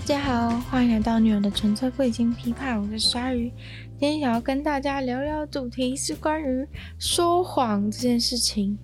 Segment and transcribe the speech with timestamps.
[0.00, 3.52] 大家好，欢迎来到女友的纯粹不理性批判，我是鲨鱼。
[3.98, 6.66] 今天想要跟大家聊聊主题是关于
[6.98, 8.78] 说谎这件事情。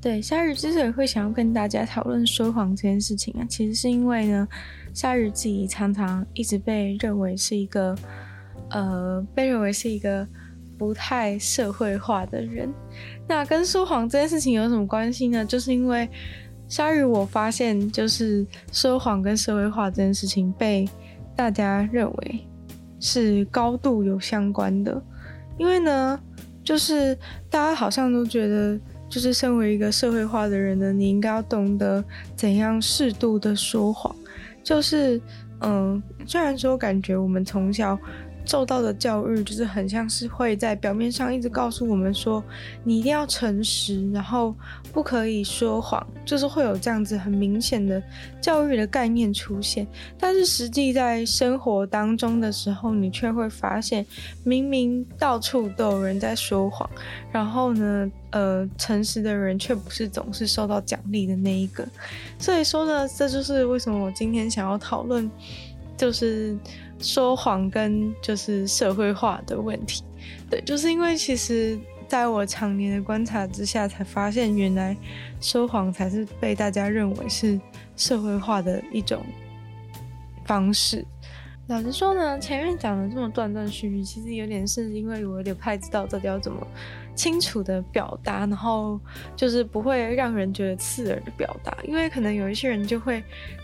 [0.00, 4.48] 对，鲨鱼之所以会想要跟大家讨论说谎这件事情啊，其实是因为呢，
[4.94, 7.94] 鲨鱼自己常常一直被认为是一个，
[8.70, 10.26] 呃，被认为是一个
[10.78, 12.72] 不太社会化的人。
[13.28, 15.44] 那跟说谎这件事情有什么关系呢？
[15.44, 16.08] 就是因为
[16.72, 20.88] 鲨鱼，我发现就是说谎跟社会化这件事情被
[21.36, 22.46] 大家认为。
[22.98, 25.02] 是高度有相关的，
[25.58, 26.18] 因为呢，
[26.64, 27.14] 就是
[27.50, 32.02] 大家好像都觉得，就是身为一个社会化的人呢，你应该要懂得
[32.34, 34.16] 怎样适度的说谎。
[34.64, 35.20] 就是，
[35.60, 37.98] 嗯，虽然说感觉我们从小。
[38.44, 42.42] 受到的教育就是很像是会在表面上一直告诉我们说，
[42.84, 44.54] 你一定要诚实，然后
[44.92, 48.02] 不可以说谎，就是会有这样子很明显的
[48.40, 49.86] 教育的概念出现。
[50.18, 54.04] 但是实际在生活当中的时候，你却会发现，
[54.42, 56.88] 明明到处都有人在说谎，
[57.30, 61.86] 然后呢，呃，诚实的人却不是总是受到奖励的那一个。
[62.38, 65.30] 所以说呢，这就是为什么我今天想要讨论，
[65.96, 66.56] 就是。
[67.02, 70.04] 说谎跟就是社会化的问题，
[70.48, 74.96] 对，就是因为其实在我常年的观察之下，才发现原来
[75.40, 77.60] 说谎才是被大家认为是
[77.96, 79.20] 社会化的一种
[80.46, 81.04] 方式。
[81.68, 86.66] 老实说呢，前面讲的这么断断续续，其实有点是因为我有点不太知道到底要怎么
[87.14, 89.00] 清楚的表达，然后
[89.36, 93.22] 就是不会让人觉得刺耳的表达，因为可能有一些人就会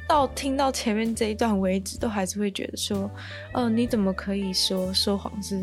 [0.08, 3.10] 到听到前面这一段为止，都还是会觉得说，
[3.52, 5.58] 呃，你怎么可以说说谎是，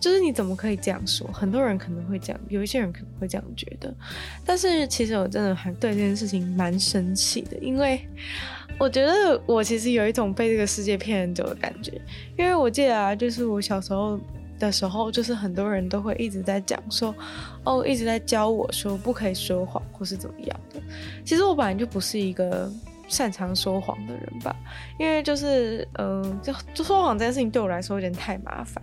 [0.00, 1.26] 就是你怎么可以这样说？
[1.32, 3.94] 很多人可能会这样，有一些人可能会这样觉得，
[4.44, 8.00] 但是其实我真的还对这件事情蛮生气的，因为。
[8.80, 12.00] 我觉得我其实有一种被这个世界骗很久的感觉，
[12.36, 14.16] 因为我记得啊，就是我小时候
[14.58, 17.14] 的时候，就是很多人都会一直在讲说，
[17.64, 20.80] 哦，一直在教我说不可以说谎或是怎么样的。
[21.24, 22.70] 其实我本来就不是一个
[23.08, 24.54] 擅长说谎的人吧，
[24.98, 28.82] 因为就是，嗯、就就说谎这件事情对我来说有点太麻烦，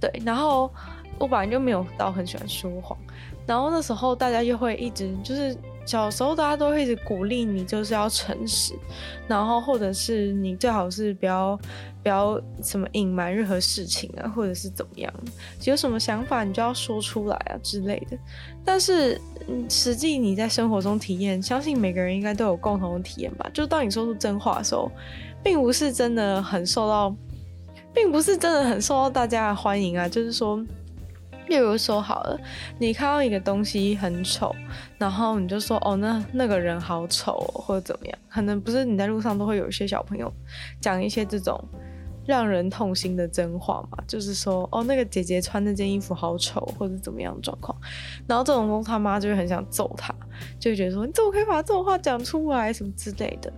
[0.00, 0.10] 对。
[0.24, 0.70] 然后
[1.18, 2.98] 我本来就没有到很喜欢说谎，
[3.46, 5.56] 然后那时候大家又会一直就是。
[5.86, 8.74] 小时候大家都会一直鼓励你，就是要诚实，
[9.28, 11.56] 然后或者是你最好是不要
[12.02, 15.12] 不要什么隐瞒任何事情啊，或者是怎么样，
[15.62, 18.18] 有什么想法你就要说出来啊之类的。
[18.64, 19.20] 但是，
[19.68, 23.48] 实际你在生活中体验，相信每个人应该都有共同的体验吧？
[23.54, 24.90] 就当你说出真话的时候，
[25.42, 27.14] 并不是真的很受到，
[27.94, 30.60] 并不是真的很受到大家的欢迎啊，就是说。
[31.48, 32.40] 例如说好了，
[32.78, 34.54] 你看到一个东西很丑，
[34.98, 38.18] 然后你就说哦，那那个人好丑哦，或者怎么样？
[38.28, 40.32] 可能不是你在路上都会有一些小朋友
[40.80, 41.62] 讲一些这种
[42.26, 47.78] 让人痛心的真话嘛，就是说哦，那个姐姐穿那件衣服好丑，或者怎么样的状况，
[48.26, 50.12] 然后这种东西他妈就会很想揍他，
[50.58, 53.52] 就觉得说你怎么可以把这种话讲出来什么之类的。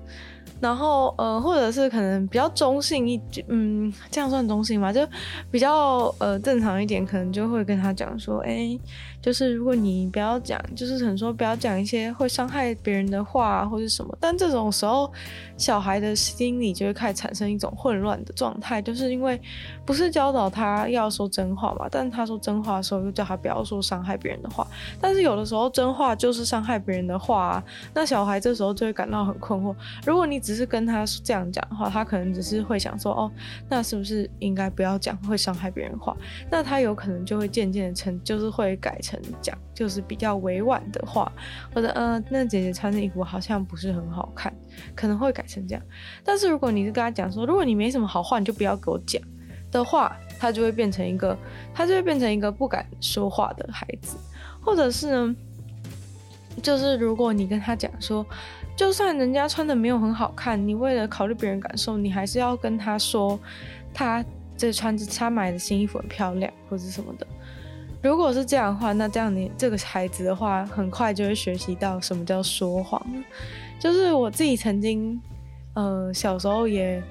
[0.60, 4.92] 然后，呃，或者是可能比较中性一，嗯，这样算中性吗？
[4.92, 5.06] 就
[5.50, 8.78] 比较呃正常一点，可能就会跟他讲说，哎，
[9.22, 14.16] 就是如果你不要讲，就是可能说不要讲一些会伤害别人的话或者什么。
[14.20, 15.10] 但这种时候，
[15.56, 19.40] 小孩的心里就会开始产生一种混乱的状态，就是因为
[19.86, 24.66] 不是教导他要说真话嘛，但他说真话的时候又叫他不要说伤害别人的话。
[25.00, 29.74] 但是有的时候真话就是伤害别人的话啊，那小孩这时候就会感到很困惑。
[30.04, 33.30] 如果你只是跟他这样讲的话，他可能只是会想说，哦，
[33.68, 36.16] 那是不是应该不要讲会伤害别人话？
[36.50, 41.30] 那他有可能就会渐渐的成，就是会改成讲，就是比较委婉的话，
[41.74, 44.52] 或者，呃，那姐姐穿的衣服好像不是很好看，
[44.94, 45.82] 可能会改成这样。
[46.24, 49.22] 但是如果你是跟他讲说，如果你没什么好话，你就不要给我讲
[49.70, 51.36] 的话，他就会变成一个，
[51.74, 54.16] 他就会变成一个不敢说话的孩子，
[54.60, 55.36] 或者是呢，
[56.62, 58.26] 就是如果你跟他讲说。
[58.78, 63.36] 就算人家穿的没有很好看，你为了考虑别人感受，你还是要跟他说，
[63.92, 64.24] 他
[64.56, 67.26] 这穿着他买的新衣服很漂亮，或者什么的。
[68.00, 73.04] 如果是这样的话，那这样你这个孩子的话，很快就会学习到什么叫说谎。
[73.80, 75.20] 就是我自己曾经，
[75.74, 77.02] 呃，小时候也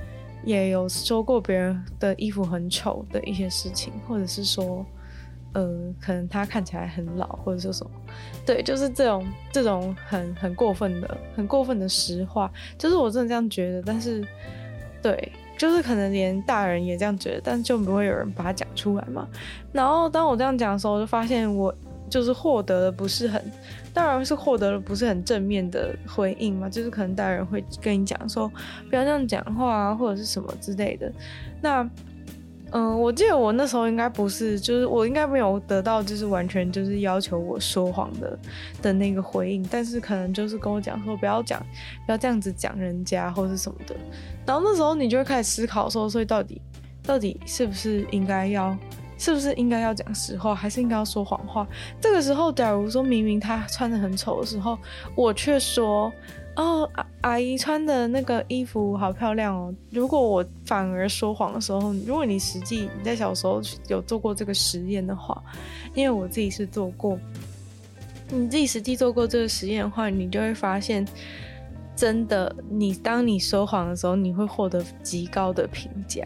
[0.46, 4.86] 也有说过别人的衣服很丑的一些事情，或者是说。
[5.58, 5.66] 呃，
[6.00, 7.92] 可能他看起来很老，或者说什么，
[8.46, 13.82] 对，就是这种这种很很过分的、很过分的实话，就是我真的这样觉得。
[13.82, 14.24] 但是，
[15.02, 19.28] 对，就是可能连大人也这样觉得，但就不会有人把它讲出来嘛。
[19.72, 21.74] 然后当我这样讲的时候，我就发现我
[22.08, 23.44] 就是获得的不是很，
[23.96, 28.48] 当然是获得了不是很正面的回应嘛，就是可能大人会跟你讲说
[28.92, 31.12] 不要这样讲话啊，或者是什么之类的。
[31.64, 31.90] 那
[32.72, 38.38] 嗯，我记得我那时候应该不是，就是我应该没有得到就是完全就是要求我说谎的
[38.82, 41.66] 的那个回应，但是可能就是跟我讲说不要讲，
[42.06, 43.96] 不要这样子讲人家或是什么的。
[44.46, 46.62] 然后那时候你就会开始思考说，所以到底
[47.04, 48.78] 到底是不是应该要，
[49.18, 51.66] 是不是应该要讲实话，还是应该要说谎话？
[52.02, 54.78] 这个时候，假如说明明他穿得很丑的时候，
[55.16, 56.12] 我却说。
[56.58, 59.72] 哦，阿阿姨穿的那个衣服好漂亮哦。
[59.92, 65.40] 如果我反而说谎的时候，如果你实际你在小时候有做过这个实验的话，
[65.94, 67.16] 因为我自己是做过，
[68.32, 71.08] 你自己实际做过这个实验的话，你就会发现，
[71.96, 76.26] 真的，你当你说谎的时候，你会获得极高的评价。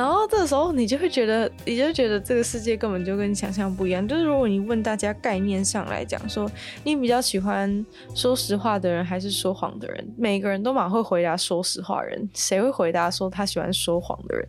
[0.00, 4.08] 然后这时候你就会觉得，你就觉得这个世界根本就跟你想象不一样。
[4.08, 6.50] 就是如果你问大家概念上来讲，说
[6.82, 14.48] 你比较喜欢说实话的人还是说谎的人，每个人都蛮会回答说实话人，谁会回答说他喜欢说谎的人？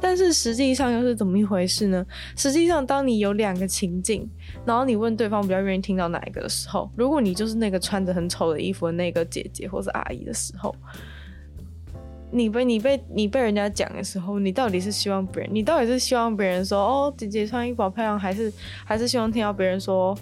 [0.00, 2.06] 但是实际上又是怎么一回事呢？
[2.36, 4.30] 实际上，当你有两个情境，
[4.64, 10.72] 然后你问对方比较愿意听到哪一个的时候，如果你就是那个穿着很丑的衣服的那个姐姐或是阿姨的时候。
[12.32, 18.50] 你被你被你被人家讲的时候，你到底是希望别人，你到底是希望别人说哦，姐姐穿衣服好漂亮，还是
[18.86, 20.16] 还是希望听到别人说，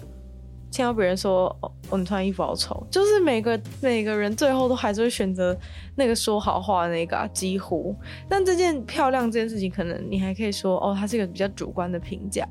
[0.69, 2.85] 听到别人说哦，你穿衣服好丑？
[2.91, 5.57] 就是每个每个人最后都还是会选择
[5.95, 7.95] 那个说好话的那个啊，几乎。
[8.27, 12.45] 但这件漂亮这件事情，可能你还可以说哦，它是一个比较主观的评价，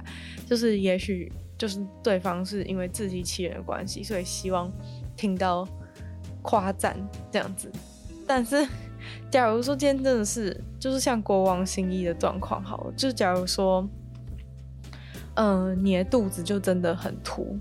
[0.47, 4.73] 就是也许就是对方是因为自欺欺人的关系，所以希望
[5.17, 5.69] 听到
[6.41, 6.97] 夸赞
[7.31, 7.71] 这样子，
[8.27, 8.67] 但是。
[9.31, 13.89] 假如说今天真的是就是像国王新衣的状况好了，就假如说，
[15.35, 17.57] 嗯、你的肚子就真的很凸，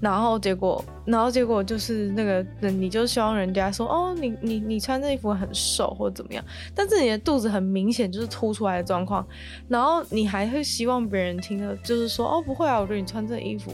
[0.00, 6.44] 然后结果，然后结果就是那个人，你就希望人家说，哦，你你你穿这衣服很瘦或者怎么样，
[6.74, 9.26] 但是你的肚子很明显就是凸出来的状况，
[9.66, 13.72] 然后你还会希望别人听的就是说，哦，不会啊，我觉得你穿这衣服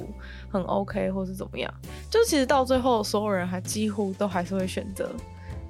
[0.48, 1.72] 很 OK 或是怎么样，
[2.08, 5.10] 就其实到最后，所有人还几乎都还是会选择。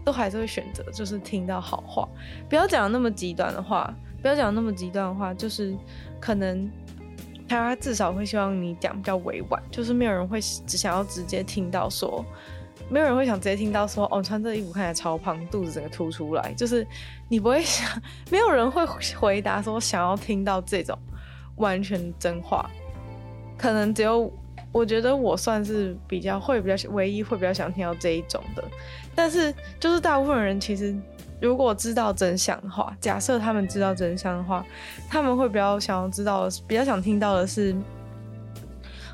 [0.05, 2.08] 都还是会选择，就是听到好话，
[2.49, 5.76] 不要讲那么极端的话，不要讲那么极端的话，就是
[6.19, 6.70] 可能
[7.49, 12.25] 他至少会希望你讲比较委婉，就是没有人会只想要直接听到说，
[12.88, 16.87] 没有人会想直接听到说，哦，穿这衣服看起来超胖，肚子整个凸出来，就是
[17.29, 17.87] 你不会想，
[18.31, 18.85] 没有人会
[19.19, 20.99] 回答说想要听到这种
[21.56, 22.69] 完全真话，
[23.58, 24.32] 可能只有。
[24.73, 28.62] 我觉得我算是比较会比较唯一会比较想听到这一种的，
[29.22, 30.96] 但是就是大部分人其实
[31.43, 34.64] 如果知道真相的话，假设他们知道真相的话，
[35.11, 37.76] 他们会比较想要知道的，比较想听到的是，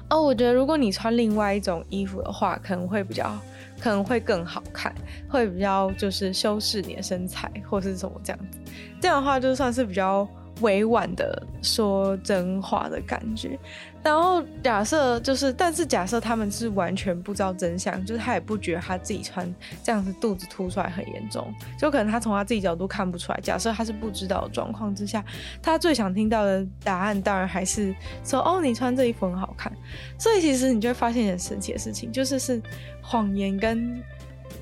[0.08, 3.36] 哦，我觉得如果你穿另外一种衣服的话，可能会比较
[3.80, 4.94] 可能会更好看，
[5.28, 8.58] 会比较就是修饰你的身材或是什么这样子，
[9.00, 10.24] 这样的话就算是比较。
[10.62, 13.58] 委婉的说真话的感觉，
[14.02, 23.40] 然后假设就是，但是假设他们是完全不知道真相，就是他也不觉得他自己穿这样子肚子凸出来很严重，就可能他从他自己角度看不出来。
[23.42, 25.22] 假设他是不知道的状况之下，
[25.60, 27.94] 他最想听到的答案当然还是
[28.24, 29.70] 说：“哦，你穿这衣服很好看。”
[30.18, 32.62] 所以其实你就会发现很神奇的事情，就是是
[33.02, 34.00] 谎言跟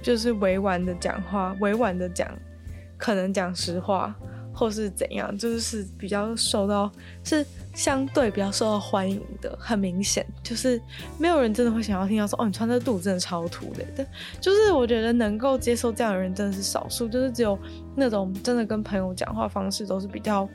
[0.03, 2.29] 就是委婉的讲话，委婉的讲，
[2.97, 4.13] 可能讲实话。
[4.55, 6.91] 或是怎样，就是比较受到，
[7.25, 7.45] 是
[7.75, 9.59] 相对比较受到欢迎的。
[9.61, 10.81] 很明显，就是
[11.19, 13.85] 没有人真的会想要听到说，哦，你穿这肚子真的超土的。
[13.97, 14.07] 但
[14.41, 17.59] 就是我觉得能够接受这样的人真的是少数，就是只有
[17.97, 20.49] 那种真的跟朋友讲话方式都是比较、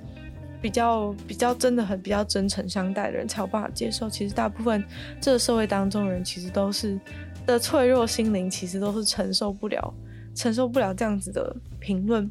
[0.61, 4.09] 比较、比较真的很比较真诚相待的人才有办法接受。
[4.09, 4.81] 其实大部分
[5.19, 6.97] 这个社会当中的人，其实都是
[7.45, 9.93] 的脆弱心灵，其实都是承受不了、
[10.35, 12.29] 承受不了这样子的评论。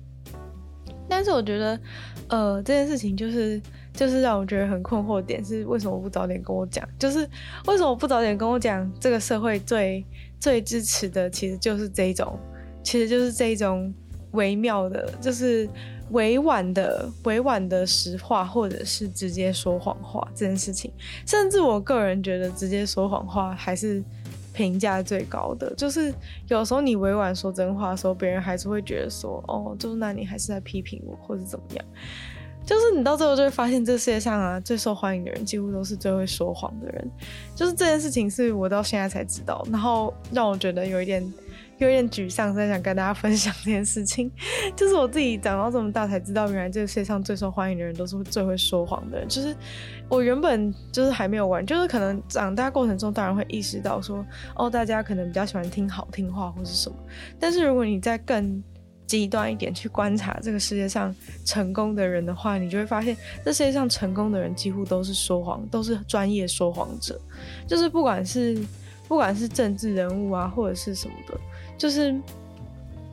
[1.09, 1.81] 但是我觉得，
[2.29, 3.61] 呃，这件事情就是
[3.93, 6.87] 就是让我觉得很困惑点是，为什么不早点跟我讲？
[6.99, 7.29] 就是
[7.67, 8.91] 为什么不早点跟我讲？
[9.01, 10.05] 这个社会最
[10.39, 12.39] 最支持的，其实就是这种，
[12.83, 13.93] 其实就是这一种
[14.33, 15.69] 微妙的，就是
[16.11, 20.93] 委婉的、委婉的实话，或者是直接说谎话这件事情。
[21.27, 24.05] 甚至我个人觉得，直接说谎话还是。
[24.59, 26.13] 评价最高的就是
[26.49, 31.85] 有时候你委婉说真话的时候，别人还是会觉得说，哦，就是那你还是在批评我，或者怎么样？
[32.67, 37.11] 就是你到最后就会发现，这世界上啊，最受欢迎的人几乎都是最会说谎的人。
[37.55, 41.23] 就是这件事情是我到现在才知道，然后让我觉得有一点
[41.79, 44.31] 有点沮丧，所以想跟大家分享这件事情。
[44.77, 49.29] 就是我自己长到这么大才知道，原来这个世界上最受欢迎的人都是最会说谎的人。
[49.29, 49.55] 就是
[50.09, 54.25] 我原本就是还没有玩，就是可能长大过程中当然会意识到说，
[54.57, 56.97] 哦，大家可能比较喜欢听好听话或是什么。
[57.39, 58.63] 但是如果你再更
[59.07, 67.19] 极端一点去观察这个世界上成功的人的话，你就会发现，这世界上成功的人几乎都是说谎，都是专业说谎者。
[67.67, 68.63] 就是不管是
[69.07, 71.41] 不管是政治人物啊，或者是什么的，
[71.79, 72.15] 就是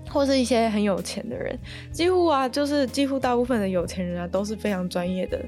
[0.10, 1.58] 或是一些很有钱的人，
[1.94, 5.40] 几乎啊，就是几乎大部分的有钱人啊，都是非常专业的。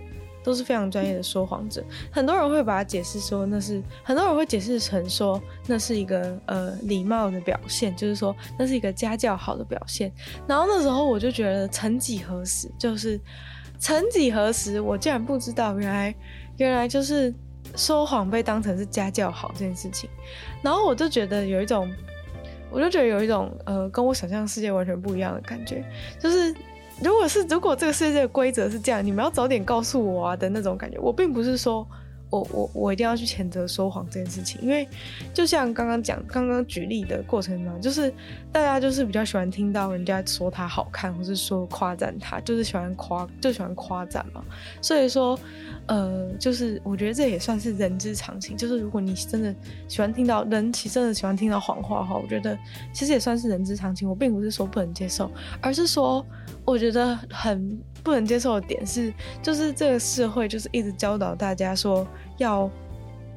[0.44, 10.10] 都是非常专业的说谎者，很多人会把它解释说那是，很多人会解释成说那是一个呃礼貌的表现，就是说那是一个家教好的表现。
[10.48, 13.20] 然后那时候我就觉得，曾几何时，就是
[13.78, 16.16] 曾几何时，我竟然不知道，原来
[16.56, 17.34] 原来就是
[17.76, 20.10] 说谎被当成是家教好这件事情。
[20.62, 21.92] 然后我就觉得有一种，
[22.70, 25.84] 我就觉得有一种呃跟我想象世界完全不一样的感觉，
[26.20, 26.54] 就是。
[27.00, 30.98] 如果是如果这个世界的规则是这样，你们要早点告诉我啊的那种感觉。
[30.98, 31.88] 我并不是说
[32.30, 34.88] 我我我一定要去谴责说谎这件事情，因为
[35.34, 38.14] 就像刚刚讲刚刚举例的过程中，就是
[38.52, 44.44] 大家就是比较喜欢听到人家说他好看，或是说夸赞他，就是喜欢夸就喜欢夸赞嘛。
[44.82, 45.40] 所以说，
[45.88, 48.58] 呃，就是我觉得这也算是人之常情。
[48.58, 49.56] 就是如果你真的
[49.88, 52.58] 喜欢听到人，其实真的喜欢听到谎话的话，我觉得
[52.92, 54.08] 其实也算是人之常情。
[54.08, 55.32] 我并不是说不能接受，
[55.62, 56.26] 而是说。
[56.68, 62.06] 我觉得很不能接受的点是，就是这个社会就是一直教导大家说
[62.40, 62.70] 要，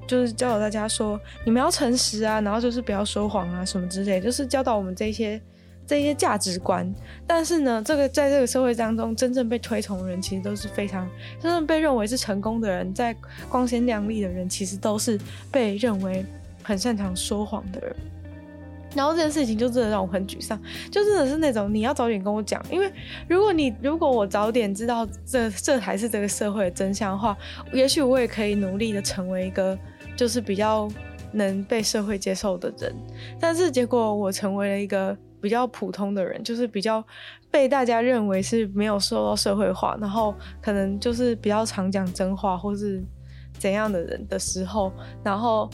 [0.05, 5.41] 就是教导大家说你们要诚实啊，然后就是不要说谎啊什么之类，就是教导我们这些
[5.87, 6.93] 这些价值观。
[7.25, 11.09] 但是呢，这个在这个社会当中，真正被推崇的人其实都是非常
[11.41, 13.15] 真正被认为是成功的人，在
[13.49, 15.17] 光鲜亮丽的人，其实都是
[15.53, 16.27] 被认为
[16.65, 17.97] 很擅长说谎的人。
[18.95, 22.93] 然后这件事情就真的让我很沮丧，就真的是那种你要早点跟我讲，因为
[23.29, 27.37] 如果你如果我早点知道这这才是这个社会的真相的话，
[27.73, 29.79] 也许我也可以努力的成为一个
[30.17, 30.89] 就是比较
[31.33, 32.93] 能被社会接受的人。
[33.39, 37.05] 但是结果我成为了一个比较普通的人，就是比较
[37.49, 43.01] 被大家认为是没有受到社会化，然后可能就是比较常讲真话或是
[43.57, 44.93] 怎样的人的时候，
[45.23, 45.71] 然后。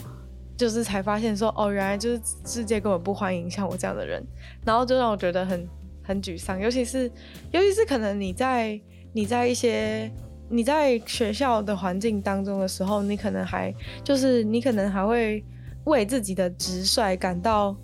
[0.56, 4.24] 就是才发现说哦，原来就是世界根本不欢迎像我这样的人，
[4.64, 5.68] 然后就让我觉得很
[6.02, 6.58] 很沮丧。
[6.58, 7.10] 尤其是
[7.52, 8.80] 尤其是可能你在
[9.12, 10.10] 你在一些
[10.48, 15.44] 你在学校的环境当中的时候，你可能还就是你可能还会
[15.84, 17.76] 为自己的直率感到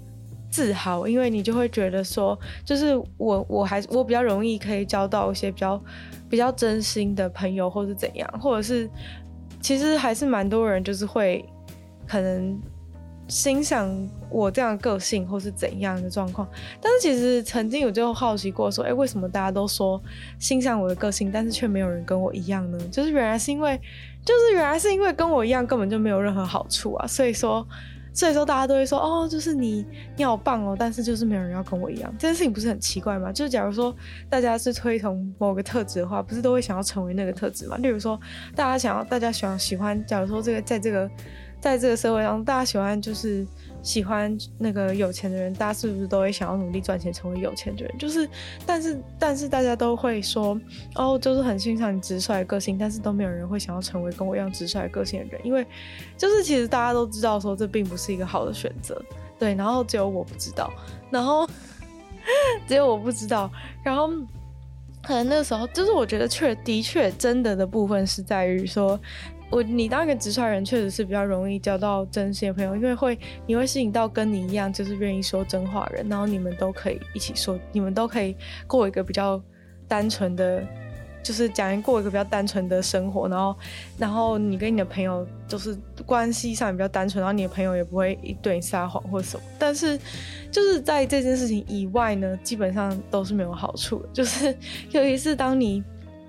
[0.50, 5.82] 自豪，因为你就会觉得说，就是我我还我比较容易可以交到一些比较
[6.30, 8.88] 比较真心的朋友，或是怎样，或者是
[9.60, 11.44] 其实还是蛮多人就是会。
[12.12, 12.60] 可能
[13.26, 13.88] 欣赏
[14.28, 16.46] 我这样的个性，或是怎样的状况，
[16.78, 19.98] 但是其实曾经有就好奇过，说，哎，为什么大家都说
[20.38, 22.78] 欣赏我的个性，但是却没有人跟我一样呢？
[22.90, 23.80] 就是原来是因为，
[24.26, 27.66] 就是原来是因为跟我一样根本就没有任何好处啊，所以说，
[28.12, 33.32] 所以说大家都会说，哦，就是你你好棒哦，但是就是没有人要跟我一样，这件事情不是很奇怪吗？
[33.32, 33.96] 就是假如说
[34.28, 37.78] 大家是推崇某个特质的话，不是都会想要成为那个特质吗？
[37.78, 38.20] 例如说，
[38.54, 41.08] 大家想要，大家喜欢喜欢，假如说这个在这个。
[41.62, 43.46] 在这个社会上，大家喜欢就是
[43.84, 47.98] 喜欢那个有钱的人，大家是不是都会想要努力赚钱，成为有钱的人？
[47.98, 48.28] 就是，
[48.66, 50.60] 但是但是大家都会说，
[50.96, 55.64] 哦，就是很欣赏你直率的个性，但是都没有人会想要成为跟我一样直率的个性的人，因为
[56.18, 59.00] 就是其实大家都知道说这并不是一个好的选择，
[59.38, 60.68] 对，然后只有我不知道，
[61.12, 61.48] 然后
[62.66, 63.48] 只有我不知道，
[63.84, 64.08] 然后
[65.00, 68.98] 可能那个时候就是我觉得确的确真的的部分是在于说。
[69.52, 78.34] 我你当一个直率人，确实是比较容易交到真心的朋友，因为会你会吸引到跟你一样就是愿意说真话人，然后你们都可以一起说，你们都可以
[78.66, 79.38] 过一个比较
[79.86, 80.66] 单纯的，
[81.22, 83.56] 就是讲过一个比较单纯的生活，然后
[83.98, 89.42] 然后你跟你的朋友就是关系上也比较单纯，然后你的朋友也不会对你撒谎或什么。
[89.58, 89.98] 但是
[90.50, 94.46] 就是在这件事情以外呢，基本上都是没有好处的，就是
[94.92, 95.84] 尤其是当你。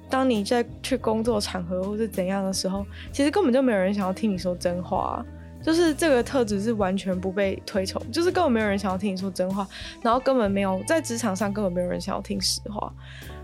[0.10, 5.26] 当你在去工作场合或是怎样的时候，其实根本就没有人想要听你说真话啊，
[5.62, 9.68] 就是这个特质是完全不被推崇，就是根本没有人想要听你说真话，
[10.02, 12.94] 然后根本没有在职场上根本没有人想要听实话，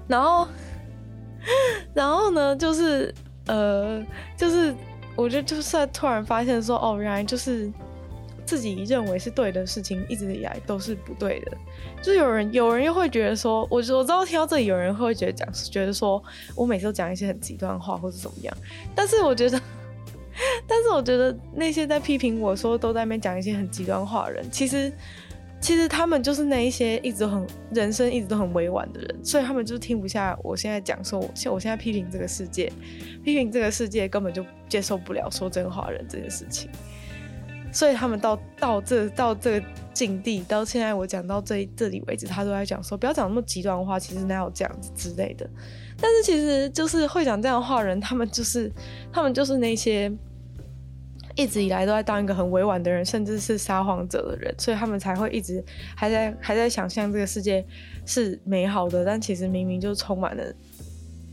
[0.07, 0.47] 然后，
[1.93, 3.13] 然后呢，就是
[3.47, 4.03] 呃，
[4.37, 4.75] 就是
[5.15, 7.71] 我觉得就是突然发现说，哦，原来就是。
[8.49, 11.55] 自己认为是对的事情，一直以来都是不对的。
[12.01, 16.19] 就有人，有人又会觉得说，我我知道听到这里，有人会觉得讲，觉得说
[16.55, 18.57] 我每次都讲一些很极端话，或者怎么样。
[18.95, 19.61] 但是我觉得，
[20.65, 24.91] 但是我觉得那些在批评我说都在那边讲一些很极端话的人，其实
[25.61, 32.71] 其实他们就是那一些一直很人生一直都很委婉的人，所以他们就听不下我现在讲说，我现在批评这个世界，
[33.23, 36.67] 批评这个世界根本就接受不了说真话人这件事情，
[37.71, 45.49] 所以他们到到这到这个境地，到现在我讲到这这里为止，他都在讲说不要讲那么极端的话，其实哪有这样子之类的。
[46.01, 48.71] 但是其实就是会讲这样的话的人，他们就是
[49.11, 50.11] 他们就是那些。
[51.35, 55.63] 一直以来都在当一个很委婉的人，甚至是撒谎者的人，所以他们才会一直
[55.95, 57.65] 还在还在想象这个世界
[58.05, 60.43] 是美好的，但其实明明就充满了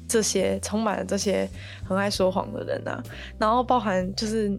[0.07, 1.49] 这些充满了这些
[1.85, 3.03] 很爱说谎的人啊。
[3.37, 4.57] 然后包含就是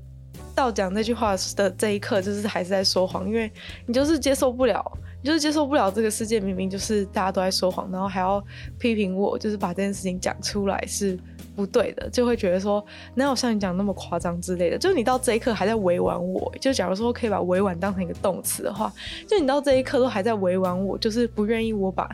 [0.58, 3.52] 到讲那句话的这一刻，就是还是在说谎，因为
[3.86, 4.84] 你就是接受不了，
[5.22, 8.44] 你就是接受不了这个世界明明就是大家都在说谎，然后还要
[8.80, 11.18] 批评我，就是把这件事情讲出来是。
[11.56, 12.86] 不对的，就会觉得说
[13.16, 14.78] 哪有像你讲那么夸张之类的。
[14.78, 18.94] 就是你到这一刻还在委婉我，就假如说可以把委婉当成一个动词的话，
[19.28, 22.08] 就你到这一刻都还在委婉我，就是不愿意我把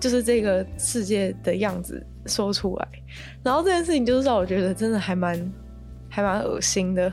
[0.00, 2.88] 就是这个世界的样子说出来。
[3.42, 5.52] 然后这件事情就是让我觉得真的还蛮
[6.08, 7.12] 还蛮恶心的。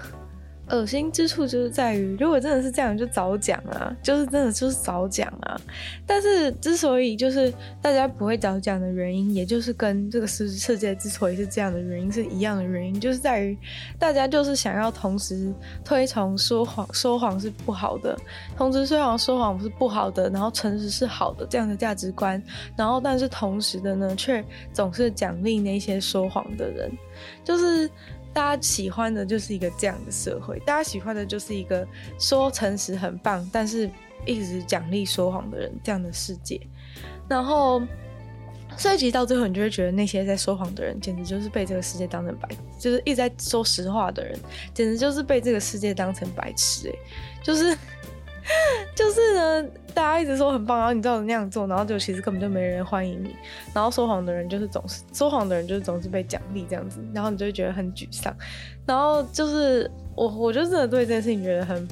[0.69, 5.59] 恶心之处就是在于，如果真的是这样，就早讲啊，就是真的就是早讲啊。
[6.07, 13.57] 但是之所以就是大家不会早讲的原因，也就是跟这个世世界之所以是这样的原因是一样的原因，就是在于
[13.99, 15.53] 大家就是想要同时
[15.83, 18.17] 推崇说谎，说谎是不好的，
[18.57, 22.41] 同时虽然说谎是不好的，然后诚实是好的这样的价值观，
[22.75, 24.43] 然后但是同时的呢，却
[24.73, 26.91] 总是奖励那些说谎的人，
[27.43, 27.89] 就是。
[28.35, 31.87] 大家喜欢的就是一个这样的社会，大家喜欢的就是一个
[32.19, 33.89] 说诚实很棒，但是
[34.25, 36.59] 一直奖励说谎的人这样的世界。
[37.29, 37.81] 然后，
[38.75, 44.37] 所以其实到最后，你就会觉得那些在说谎的人，简直就是被这个世界当成白，就是一直在说实话的人，
[44.73, 46.99] 简直就是被这个世界当成白痴欸，
[47.41, 47.77] 就是。
[48.95, 53.35] 就是呢，大家一直说很棒，然后你照着那样做，然后就其实根本就没人欢迎你。
[53.73, 58.35] 然后说谎的人就是总是说谎的人，就是总是被奖励这样子，然后你就会觉得很沮丧。
[58.85, 61.87] 然后就是我，我就真的对这件事情觉得很。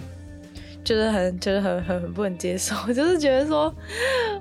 [0.84, 3.74] 就是很就是很很很不能接受， 就是觉得说，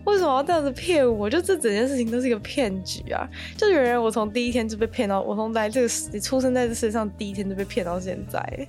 [0.05, 1.31] 为什么要这样子骗我？
[1.31, 3.29] 就这整件事情都是一个骗局啊！
[3.57, 8.69] 就原来我从第一天就被骗到，我从来这个你出生在这世界上第一天就被骗到现在，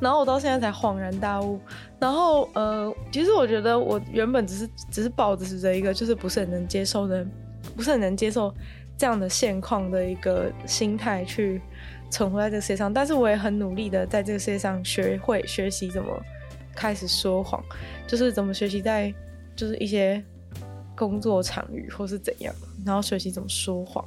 [0.00, 1.60] 然后我到现在才恍然大悟。
[2.00, 7.24] 然后呃，其实我觉得我原本只是只是抱着是一个就是不是很能接受的，
[7.76, 8.52] 不是很能接受
[8.98, 11.62] 这样的现况的一个心态去
[12.10, 16.20] 存活在这个世界上，但是我也很努力的在这个世界上学会学习怎么。
[16.74, 17.62] 开始说谎，
[18.06, 19.12] 就是怎么学习在
[19.54, 20.22] 就是一些
[20.94, 22.54] 工作场域或是怎样，
[22.84, 24.04] 然后学习怎么说谎，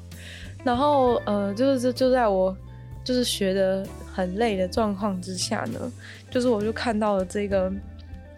[0.64, 2.56] 然后呃，就是就就在我
[3.04, 5.92] 就是学得很累的状况之下呢，
[6.30, 7.72] 就是我就看到了这个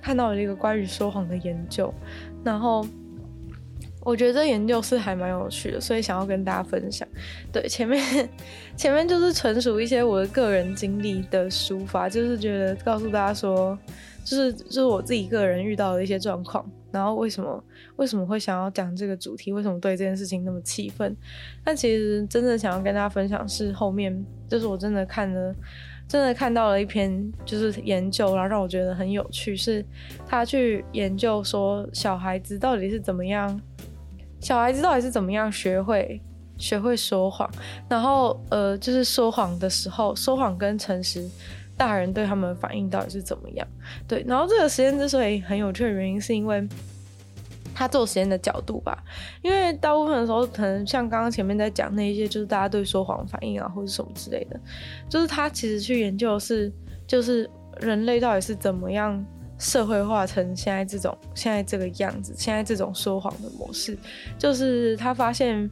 [0.01, 1.93] 看到了一个关于说谎的研究，
[2.43, 2.85] 然后
[4.01, 7.07] 我觉得这研究是还蛮有趣的，所以想要跟大家分享。
[7.51, 8.29] 对，前面
[8.77, 13.77] 前面就是纯属一些我的个人经历的抒发，就是觉得告诉大家说。
[14.27, 17.63] 就是就是我自己个人遇到的一些状况，然后为什么
[17.95, 19.53] 为什么会想要讲这个主题？
[19.53, 21.15] 为什么对这件事情那么气愤？
[21.63, 25.55] 但其实真的想要跟大家分享是后面，就是我真的看了，
[26.09, 29.85] 真的看到了一篇就是研究，然后让我觉得很有趣，是
[30.25, 33.57] 他去研究说小孩子到底是怎么样，
[34.41, 36.21] 小孩子到底是怎么样学会
[36.57, 37.49] 学会说谎，
[37.87, 41.25] 然后呃就是说谎的时候，说谎跟诚实。
[41.77, 43.67] 大人对他们的反应到底是怎么样？
[44.07, 46.67] 对，然后这个实验之所以很有趣的原因，是因为
[47.75, 49.03] 他做实验的角度吧。
[49.43, 54.59] 因为大部分的时候，可能像刚刚前面在讲那一些，就是大家对说谎反应啊，或者什么之类的，
[55.07, 56.73] 就是他其实去研究的是，
[57.05, 57.47] 就是
[57.79, 59.23] 人类到底是怎么样
[59.59, 63.95] 社会化成现在这种现在这个样子，现在这种说谎的模式。
[64.39, 65.69] 就是他发现，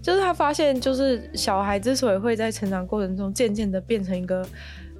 [0.00, 4.46] 就是他发现，就是小孩之所以会在成长过程中渐渐的变成一个。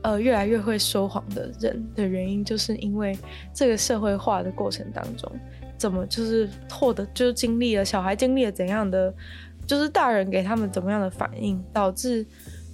[0.03, 3.17] 呃，越来越会说谎的人的原因，就是因为
[3.53, 5.31] 这个社会化的过程当中，
[5.77, 9.13] 怎么就是获得，就是经历了小孩经历了怎样的，
[9.67, 12.25] 就是大人给他们怎么样的反应，导致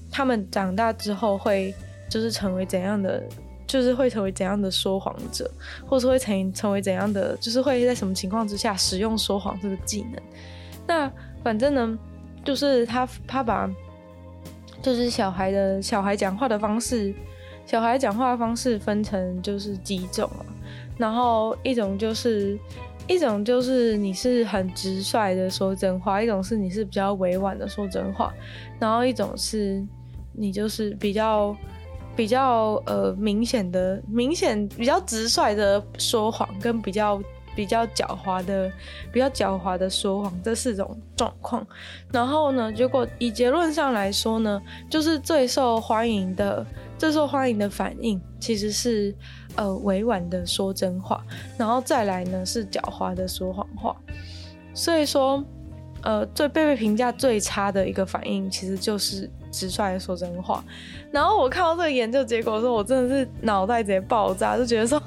[0.08, 1.74] 他们长大之后会
[2.08, 3.20] 就是成为怎样的，
[3.66, 5.50] 就是会成为怎样的说谎者，
[5.84, 10.22] 或是会成成为怎样的，就是会在什么情况之下使用说谎这个技能。
[10.86, 11.12] 那
[11.42, 11.98] 反正呢，
[12.44, 13.68] 就是他他把。
[14.86, 17.12] 就是小孩的小孩讲话的方式，
[17.64, 20.46] 小孩讲话的方式分成就是几种啊，
[20.96, 22.56] 然后一种就是
[23.08, 28.32] 一种就是你是很直率的说真话，一种是你是比较委婉的说真话，
[28.78, 29.84] 然后一种是
[30.32, 31.56] 你就是比较
[32.14, 37.20] 比较呃明显的明显比较直率的说谎，跟比较
[37.56, 38.70] 比较狡猾的、
[39.10, 41.66] 比较狡猾的说谎这四种状况。
[42.12, 46.64] 然后呢，结果以结论上来说呢，就是最受欢迎的、
[46.98, 49.12] 最受欢迎的反应其实是
[49.56, 51.24] 呃委婉的说真话，
[51.56, 53.96] 然后再来呢是狡猾的说谎话。
[54.74, 55.42] 所以说，
[56.02, 59.28] 呃，最被被评价最差的一个反应其实就是。
[59.52, 60.62] 直率的说真话，
[61.10, 65.02] 然后我看到这个研究结果的时候，我真的是脑袋直接爆炸，就觉得说，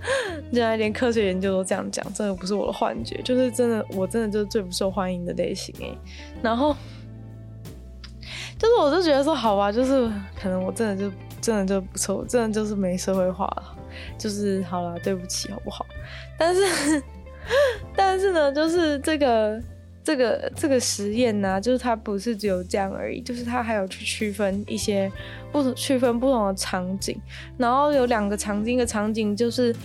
[0.52, 5.96] 原来连科学研究都这样讲，真的不是我的幻觉，就是真的，我真的就是最不受欢迎的类型哎。
[6.42, 6.74] 然后，
[8.58, 13.76] 就是我就觉得说，好吧，就是可能我真的就真的就不错，真的就是没社会化了，
[14.18, 15.84] 就是好了，对不起，好不好？
[16.38, 17.02] 但是，
[17.96, 19.60] 但是呢，就是这个。
[20.08, 25.12] 这个这个实验呢、就是它不是只有这样而已，就是它还有去区分一些
[25.52, 27.20] 不同、区分不同的场景，
[27.58, 29.76] 然后有两个场景，一个场景就是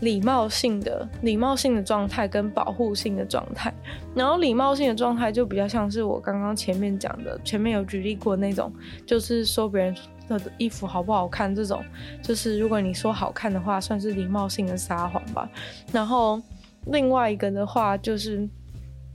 [0.00, 3.72] 礼貌性的、礼貌性的状态跟保护性的状态，
[4.16, 8.72] 然后礼貌性的状态就比较像是我刚刚前面讲的，前面有举例过那种，
[9.06, 9.94] 就是说别人
[10.26, 11.80] 的衣服好不好看这种，
[12.20, 15.48] 就是如果你说好看的话，算是礼貌性的撒谎吧。
[15.92, 16.42] 然后
[16.86, 18.48] 另外一个的话就是。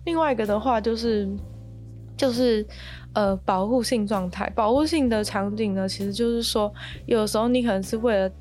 [0.07, 1.29] 另外一个的话就是，
[2.15, 2.65] 就是
[3.13, 6.73] 呃保护性状态，保护性的场景呢，其实就是说，
[7.05, 8.31] 有时候你可能是为了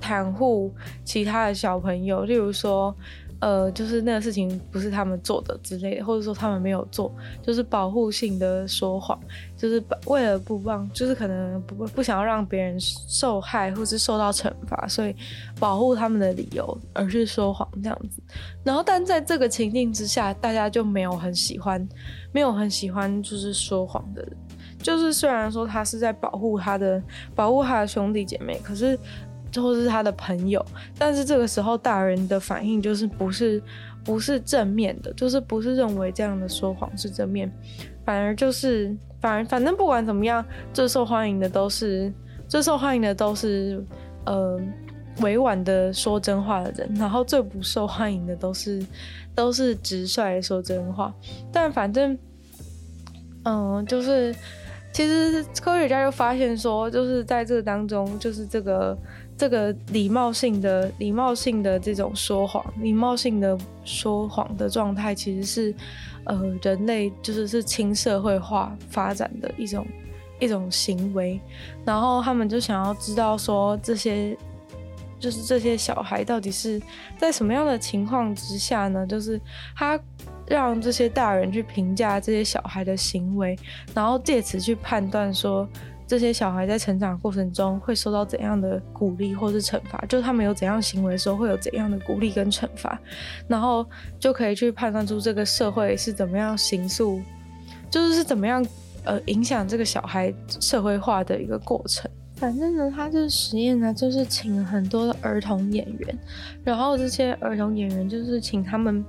[0.00, 2.96] 袒护其他的小朋友，例如说。
[3.40, 7.10] 呃，就是那个事情不是他们做的之类的，或者说他们没有做，
[7.42, 9.18] 就是保护性的说谎，
[9.56, 15.16] 就是为了不帮，就是可能不不想要让别人受害或是受到惩罚，所以
[15.58, 18.22] 保护他们的理由而去说谎这样子。
[18.62, 21.88] 然后，但在这个情境之下，大家就没有很喜欢，
[22.32, 24.36] 没有很喜欢就是说谎的人，
[24.82, 27.02] 就是虽然说他是在保护他的，
[27.34, 28.98] 保护他的兄弟姐妹，可是。
[29.56, 30.64] 或是他的朋友，
[30.98, 33.60] 但是这个时候大人的反应就是不是
[34.04, 37.50] 不是正面的，就是不是认为这样的说谎是正面，
[38.04, 42.12] 反而就是反而反正不管怎么样，最受欢迎的都是
[42.46, 43.84] 最受欢迎的都是
[44.26, 44.60] 呃
[45.20, 48.84] 委婉的说真话的人，然后最不受欢迎的都是
[49.34, 51.12] 都是直率的说真话，
[51.50, 52.16] 但反正
[53.44, 54.34] 嗯、就是
[54.92, 58.96] 其实科学家就发现说，就是在这个当中，就是这个。
[59.40, 65.74] 这个礼貌性的、礼貌性的这种说谎，礼貌性的说谎的状态，其实是，
[66.24, 69.86] 呃，人类就是是亲社会化发展的一种
[70.40, 71.40] 一种行为。
[71.86, 74.36] 然后他们就想要知道说，这些
[75.18, 76.78] 就是这些小孩到底是
[77.16, 79.06] 在什么样的情况之下呢？
[79.06, 79.40] 就是
[79.74, 79.98] 他
[80.46, 83.58] 让这些大人去评价这些小孩的行为，
[83.94, 85.66] 然后借此去判断说。
[86.10, 90.04] 这些小孩在成长过程中会受到怎样的鼓励或是惩罚？
[90.08, 92.98] 就是他们有怎样行为的时候会有怎样的鼓励跟惩罚，
[93.46, 93.86] 然后
[94.18, 97.22] 就可以去判断出这个社会是怎么样形塑，
[97.88, 98.66] 就是是怎么样
[99.04, 102.10] 呃影响这个小孩社会化的一个过程。
[102.34, 106.18] 反正呢，他这个实验呢，就是请很多的儿童演员，
[106.64, 109.04] 然后这些儿童演员就是请他们。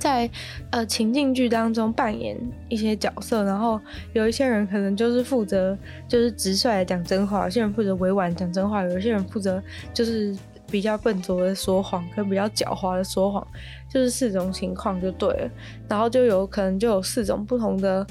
[0.00, 0.28] 在
[0.70, 2.34] 呃情境剧当中扮演
[2.70, 3.78] 一些角色，然后
[4.14, 5.76] 有一些人可能就是负责
[6.08, 10.34] 就是直率的讲真话，有些人负责委婉讲真话，有些人负责就是
[10.70, 13.46] 比较笨拙的说谎，跟比较狡猾的说谎，
[13.90, 15.50] 就是四种情况就对了。
[15.86, 18.06] 然后就有可能就有四种不同的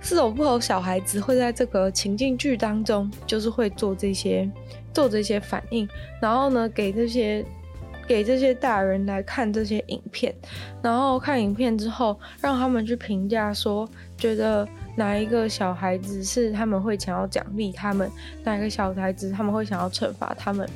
[0.00, 4.48] 四种不同小孩子会在这个情境剧当中，就是会做这些
[4.92, 5.88] 做这些反应，
[6.20, 7.44] 然后呢给这些。
[8.06, 10.34] 给这些大人来看这些影片，
[10.82, 13.88] 然后看影片之后，让他们去评价说，
[14.18, 18.10] 觉得哪一个小孩子是他们会想要奖励他们，
[18.42, 20.68] 哪一个小孩子他们会想要惩罚他们，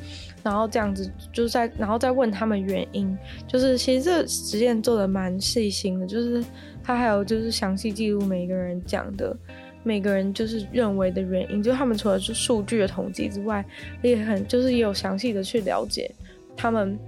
[0.42, 3.16] 然后这样子就在，然后再问他们原因。
[3.46, 6.42] 就是其实这实验做得蛮细心的，就是
[6.82, 9.36] 他还有就是详细记录每个人讲的，
[9.82, 11.62] 每个人就是认为的原因。
[11.62, 13.64] 就他们除了是数据的统计之外，
[14.02, 16.10] 也很就是也有详细的去了解
[16.56, 16.98] 他们。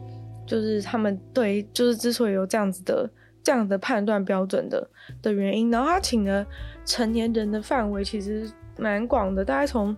[0.50, 3.08] 就是他们对，就是之所以有这样子的
[3.40, 4.90] 这样的判断标准的
[5.22, 6.44] 的原因，然后他请的
[6.84, 9.96] 成年人的范围其实蛮广的，大概从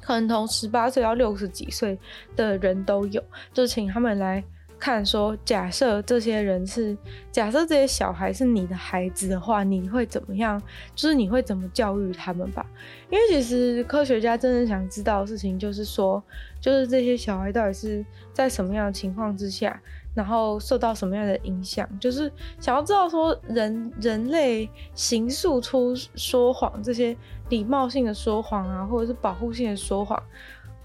[0.00, 1.96] 可能从十八岁到六十几岁
[2.34, 4.42] 的人都有，就请他们来。
[4.80, 6.96] 看说，假设这些人是，
[7.30, 10.60] 假设这些小孩是你的孩子的话，你会怎么样？
[10.94, 12.64] 就是你会怎么教育他们吧？
[13.10, 16.20] 因为其实科学家真正想知道的事情，就是说，
[16.60, 19.80] 就是这些小孩到底是在什么样的情况之下，
[20.14, 27.14] 然后受到什么样的影响，就是想要知道说人人类形塑出说谎这些
[27.50, 30.20] 礼貌性的说谎啊，或者是保护性的说谎。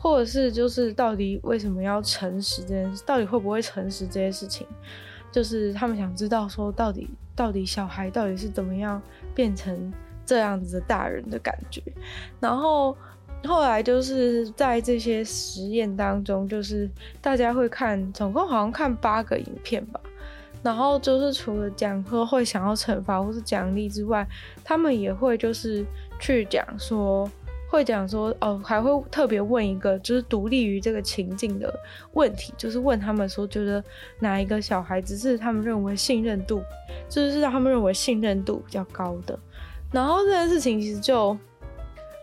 [0.06, 4.68] 或者是就是到底为什么要诚实这件事，到底会不会诚实这件事情，
[5.32, 9.02] 就是他们想知道说到底到底小孩到底是怎么样
[9.34, 9.91] 变成
[10.24, 11.82] 这样子的大人的感觉，
[12.39, 12.96] 然后
[13.46, 16.88] 后来就是在这些实验当中，就是
[17.20, 20.00] 大家会看，总共好像看八个影片吧。
[20.62, 24.28] 然后就是除了讲说会想要惩罚或是奖励之外，
[24.63, 25.84] 他们也会就是
[26.20, 27.28] 去讲说，
[27.76, 31.72] 会讲说哦，还会特别问一个就是独立于这个情境的
[32.14, 33.84] 问题，就是问他们说，觉得
[34.20, 36.64] 哪一个小孩子是他们认为信任度，
[37.10, 39.38] 就是让他们认为信任度比较高的。
[39.92, 41.38] 然后这件事情其实就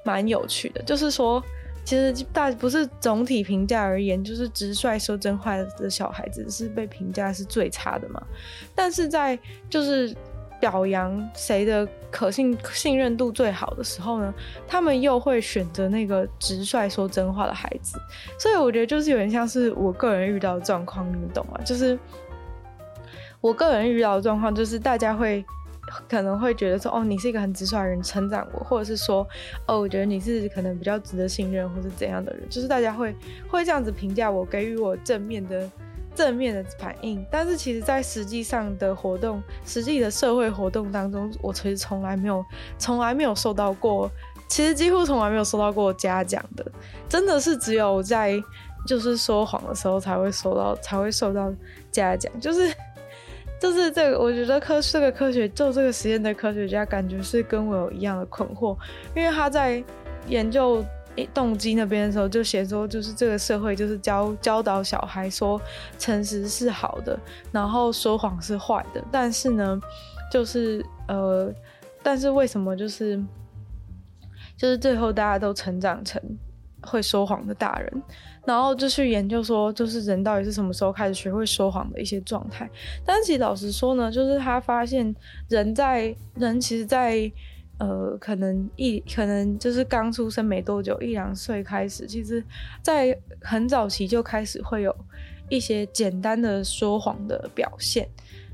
[0.05, 1.43] 蛮有趣的，就是说。
[1.85, 8.23] 其实大不是总体评价而言，就是直率说真话的小孩子是被评价是最差的嘛。
[8.73, 9.37] 但是在
[9.69, 10.15] 就是
[10.63, 14.33] 表扬谁的可信信任度最好的时候呢，
[14.65, 17.99] 他们又会选择那个直率说真话的孩子。
[18.39, 21.59] 所以我觉得就是有点像是我个人遇到的状况，你们懂吗？
[21.65, 21.99] 就是
[23.41, 25.45] 我个人遇到的状况，就是大家会。
[26.09, 29.27] 可能会觉得说，哦，你是一个很直率的人，成长我，或者是说，
[29.67, 33.15] 哦，我觉得你是可能比较值得信任，或是怎样的人，就是大家会
[33.49, 35.69] 会这样子评价我，给予我正面的
[36.15, 37.25] 正面的反应。
[37.31, 42.45] 但是其实，在实际上的活动，实际的社会活动当中，我其实从来没有，
[42.79, 44.11] 从来没有受到过，
[44.49, 46.65] 其实几乎从来没有受到过嘉奖的，
[47.09, 48.43] 真的是只有在
[48.87, 51.53] 就是说谎的时候才会受到，才会受到
[51.91, 52.73] 嘉奖，就是。
[53.61, 58.77] 就是这个，我觉得科这个科学做这个实验的科学家，感觉是跟我有一样的困惑，
[59.15, 59.81] 因为他在
[60.27, 60.85] 研究
[61.35, 65.61] 动机那边的时候，就写说，就是这个社会就是教教导小孩说
[65.99, 67.19] 诚实是好的，
[67.51, 69.81] 然后说谎是坏的，但是呢，
[70.31, 71.53] 就是呃，
[72.03, 73.23] 但是为什么就是
[74.57, 76.21] 就是最后大家都成长成
[76.81, 78.03] 会说谎的大人？
[78.45, 82.69] 然后就去研究说，就是人到底是什么时候开始学会说谎的一些状态。
[83.05, 85.15] 但其实老实说呢，就是他发现
[85.49, 87.33] 人在人其实在，在
[87.83, 92.43] 呃可能一可能就是刚出生没多久一两岁开始，其实
[92.81, 94.97] 在很早期就开始会有
[95.49, 98.09] 一些简单的说谎的表现，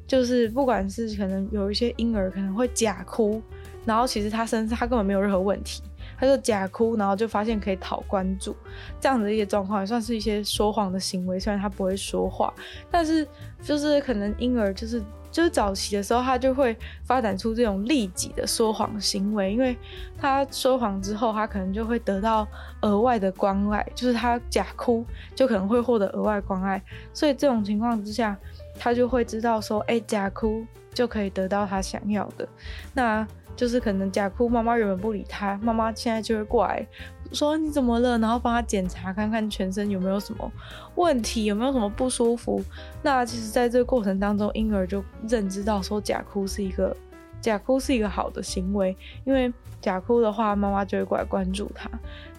[0.07, 3.43] 就是不管是可能有一些婴儿可能会假哭，
[3.85, 5.83] 然后其实他身上他根本没有任何问题。
[6.21, 8.57] 他就假哭，然后就发现可以讨关注，
[8.99, 11.39] 这样的一些状况也算是一些说谎的行为。
[11.39, 12.53] 虽然他不会说话，
[12.91, 13.25] 但是
[13.63, 19.77] 就是可能婴儿就是就是早期的时候，他就会发展出这种利己的说谎行为，因为
[20.17, 22.47] 他说谎之后，他可能就会得到
[22.83, 28.37] 额外的关爱，就是他假哭就可能会获得额外关爱，所以这种情况之下，
[28.79, 32.49] 他就会知道说，哎，假哭就可以得到他想要的，
[32.95, 33.27] 那。
[33.57, 36.87] 就是可能假哭，妈妈原本不理他，妈妈现在就会过来
[37.33, 40.53] 说你怎么了，然后帮他检查看看全身有没有什么
[40.95, 42.63] 问题，有没有什么不舒服。
[43.03, 46.97] 那其实，在这个过程当中，婴儿就认知到说假哭是一个
[47.41, 51.89] 假哭是一个好的行为，因为假哭的话，妈妈就会过来关注他。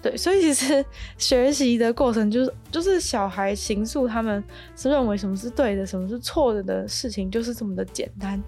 [0.02, 0.86] 对，所以其实
[1.18, 4.44] 学习的过程就是 就是小孩形塑他们
[4.76, 8.42] 是认为什么是对的，什么是错的的事情，就是这么的简单，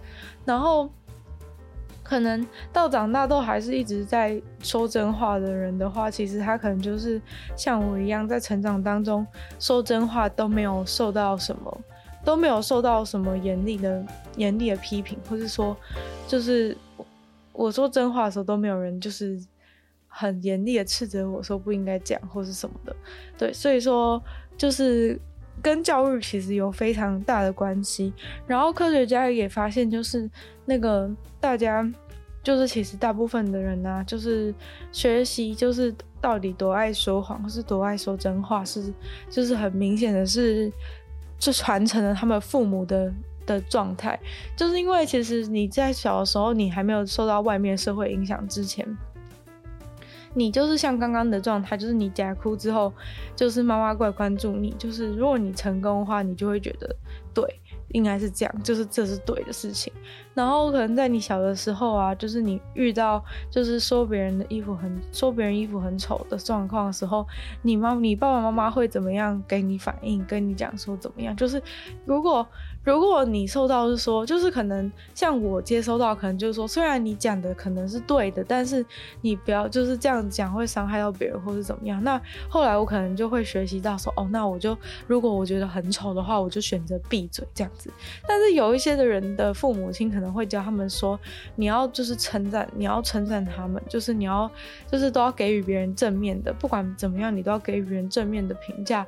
[0.45, 0.89] 然后。
[2.12, 7.21] 可能到长大都还是一直在说真话的人的话，其实他可能就是
[7.56, 9.26] 像我一样，在成长当中
[9.58, 11.82] 说真话都没有受到什么，
[12.26, 15.74] 都没有受到什么严厉的严厉的批评，或是说
[16.28, 16.76] 就是
[17.54, 19.41] 我说真话的时候都没有人就是
[20.10, 22.93] 很严厉的斥责我说不应该讲或是什么的。
[23.38, 24.21] 对，所以说
[24.58, 25.17] 就是
[25.61, 28.13] 跟教育其实有非常大的关系。
[28.45, 30.29] 然后科学家也发现，就是
[30.65, 31.09] 那个
[31.39, 31.91] 大家。
[32.43, 34.51] 就是其实大部分的人呢、啊，就是
[34.91, 38.91] 学习就是到底多爱说谎，或是多爱说真话，是
[39.29, 40.71] 就是很明显的是，
[41.37, 43.13] 就传承了他们父母的
[43.45, 44.19] 的状态。
[44.57, 48.87] 就是因为其实你在小的时候，你还没有受到外面社会影响之前，
[50.34, 52.94] 你就是像刚刚的状态，就是你假哭之后，
[53.36, 56.96] 就是妈妈怪关注你，就是如果你成功的话，你就会觉得
[57.34, 57.44] 对。
[57.94, 59.91] 应该是这样，就是这是对的事情。
[60.34, 67.28] 然后可能在你小的时候啊，就是你遇到就是说别人的衣服很说别人衣服很丑的状况的时候，
[67.62, 71.36] 你妈你爸爸妈妈会怎么样给你反应，跟你讲说怎么样？
[71.36, 71.62] 就是
[72.06, 72.48] 如果
[72.84, 78.84] 如果你受到是说，就是可能像我接收到，可能就是说，虽然你讲的可能是对的，但是
[79.22, 82.04] 你不要就是这样讲会伤害到别人或是怎么样。
[82.04, 87.91] 那后来我可能就会学习到说，哦，那我就如果我觉得很丑的话，我就选择闭嘴这样子。
[88.28, 91.19] 但是有一些的人的父母亲可可能会教他们说，
[91.55, 94.49] 你要就是称赞，你要称赞他们，就是你要
[94.86, 99.03] 就是都要给予别人正面的，不管怎么样，你都要给予别人正面的评价。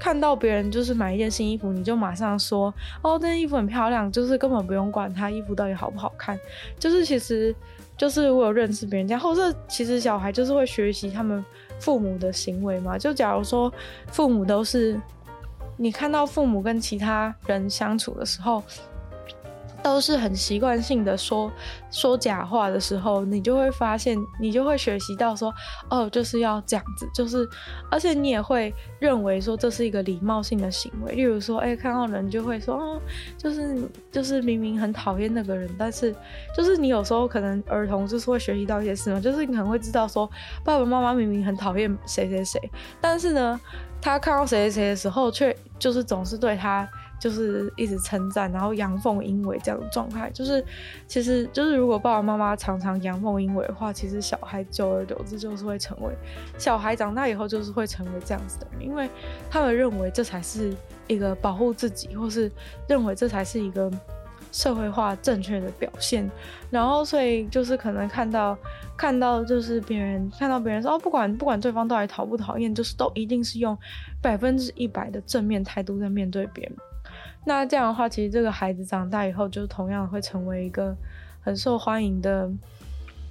[0.00, 6.36] 看到别人就是买一件新衣服，你就马上说哦，这件衣服很漂亮，就是根本不用管他衣服到底好不好看。
[6.76, 7.54] 就是其实，
[7.96, 11.44] 就是我有认识别人家，或者其实小孩就是会学习他们
[11.78, 12.98] 父母的行为嘛。
[12.98, 13.72] 就假如说
[14.08, 15.00] 父母都是，
[15.76, 18.60] 你看到父母跟其他人相处的时候。
[19.82, 21.50] 都是很习惯性的说
[21.90, 25.54] 说假话的时候，你就会发现，你就会学习到说，
[25.88, 27.48] 哦，就是要这样子，就是，
[27.90, 31.14] 而且你也会认为说这是一个礼貌性的行为。
[31.14, 33.00] 例如说，哎，看到人就会说，哦，
[33.36, 36.14] 就是就是明明很讨厌那个人，但是
[36.56, 40.28] 就是你有时候可能儿童就是会学习到一些事嘛，就是你可能会知道说，
[40.64, 43.60] 爸爸妈妈明明很讨厌谁谁谁，但是呢，
[44.00, 46.88] 他看到谁谁谁的时候，却就是总是对他。
[47.18, 50.64] 就是一直称赞，然后阳奉阴违这样的状态，就是
[51.06, 56.12] 其实就是如果爸爸妈妈常常阳奉阴违的话，其实小孩久而久之就是会成为
[56.58, 59.08] 小孩长大以后就是会成为这样子的人，因为
[59.50, 60.72] 他们认为这才是
[61.06, 62.50] 一个保护自己，或是
[62.86, 63.90] 认为这才是一个
[64.52, 66.30] 社会化正确的表现，
[66.70, 68.56] 然后所以就是可能看到
[68.96, 73.76] 看到就是别人看到别人说哦，不管不管对方到底讨不讨厌，就是都一定是用
[74.22, 76.76] 百分之一百的正面态度在面对别人。
[77.48, 80.94] 那这样的话，其实这个孩子长大以后，就同样会成为一个
[81.40, 82.46] 很受欢迎的、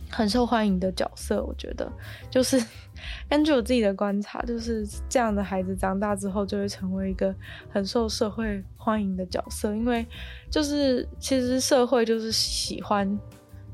[0.10, 1.44] 很受欢迎的角色。
[1.44, 1.88] 我觉得，
[2.28, 2.60] 就是
[3.30, 7.32] 根据我自己的观察，就是这样的孩子长大之后，就会成为一个
[7.70, 9.76] 很受社会欢迎的角色。
[9.76, 10.04] 因为，
[10.50, 13.20] 就是其实社会就是喜欢，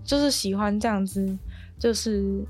[0.03, 1.38] 就是喜欢这样子，
[1.79, 2.45] 就是。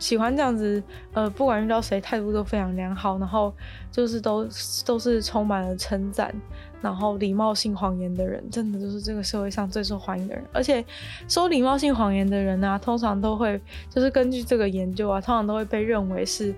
[0.00, 0.80] 喜欢这样子，
[1.12, 3.52] 呃，不管遇到谁，态度都非常良好，然后
[3.90, 4.48] 就是都
[4.86, 6.32] 都是充满了称赞，
[6.80, 10.44] 然后礼貌性谎言的人，真的就是这个社会上最受欢迎的人。
[10.52, 10.84] 而且
[11.28, 13.60] 说礼貌性谎言的人呢、啊，通常都会
[13.90, 16.54] 就是根据这个研究啊，通常都会被认为是。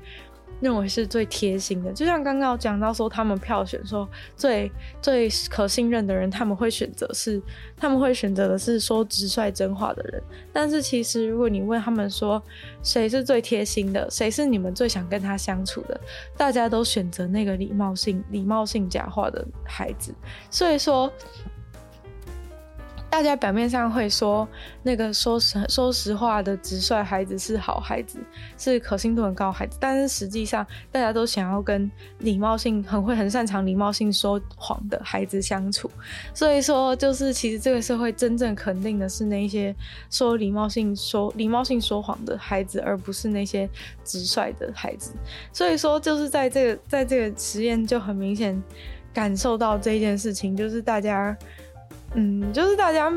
[0.61, 4.70] 认为是最贴心的，就像刚刚讲到说，他们票选说最
[5.01, 7.40] 最可信任的人，他们会选择是
[7.77, 10.23] 他们会选择的是说直率真话的人。
[10.53, 12.42] 但是其实，如果你问他们说
[12.83, 16.01] 谁是最贴心的，谁是你们最想跟他相处的，
[16.37, 20.14] 大家都选择那个礼貌性礼貌性假话的孩子。
[20.51, 21.12] 所以说。
[23.11, 24.49] 大家表面上会说
[24.85, 28.18] 那个说实说实话的直率孩子是好孩子，
[28.57, 35.90] 是可信度很高孩子，但是实际上大家都想要跟礼貌性很会很擅长礼貌性说谎的孩子相处。
[36.33, 39.75] 所以说，就是其实这个社会真正肯定的是那些
[40.09, 43.68] 说礼貌性说礼貌性说谎的孩子，而不是那些
[44.05, 45.12] 直率的孩子。
[45.53, 48.62] 所以说，就是在这个在这个实验就很明显
[49.12, 51.37] 感受到这件事情，就是大家。
[52.14, 53.12] 嗯，就是大家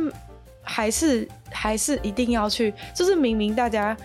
[0.62, 3.96] 还是还是一定要去，就是明明大家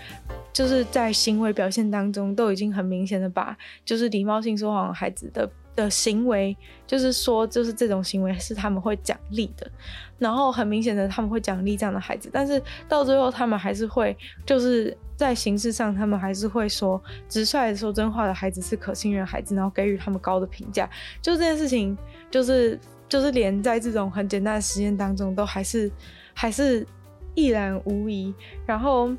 [0.52, 9.70] 就是在行为表现当中都已经很明显的把就是礼貌性说谎孩子的的行为，就是说就是这种行为是他们会奖励的，
[10.18, 20.88] 然后很明显的他们会奖励这样的孩子，但是到最后他们还是会就是在形式上他们还是会说直率的说真话的孩子是可信任孩子，然后给予他们高的评价，
[21.22, 21.96] 就这件事情
[22.30, 22.80] 就是。
[23.08, 25.90] 就是连在这种很简单的实验当中，都还是
[26.34, 26.86] 还是
[27.34, 28.34] 一览无遗。
[28.66, 29.10] 然后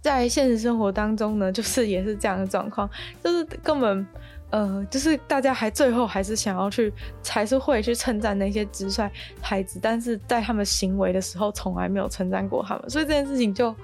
[0.00, 2.88] 在现实生活当中呢，就是也是这样的状况，
[3.24, 4.06] 就是根本
[4.50, 6.92] 呃，就是大家还最后还是想要去，
[7.26, 12.90] 还是会去称赞那些直率孩子，但是在他们行为的时候，从来没有称赞过他们。
[12.90, 13.74] 所以这件事情就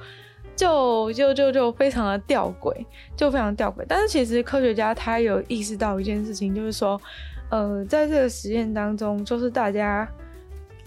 [0.54, 2.74] 就就就就非常的吊诡，
[3.16, 3.84] 就非常吊诡。
[3.88, 7.00] 但是其实科学家他有意识到一件事情，就是说。
[7.48, 10.08] 呃，在这个实验当中，就是大家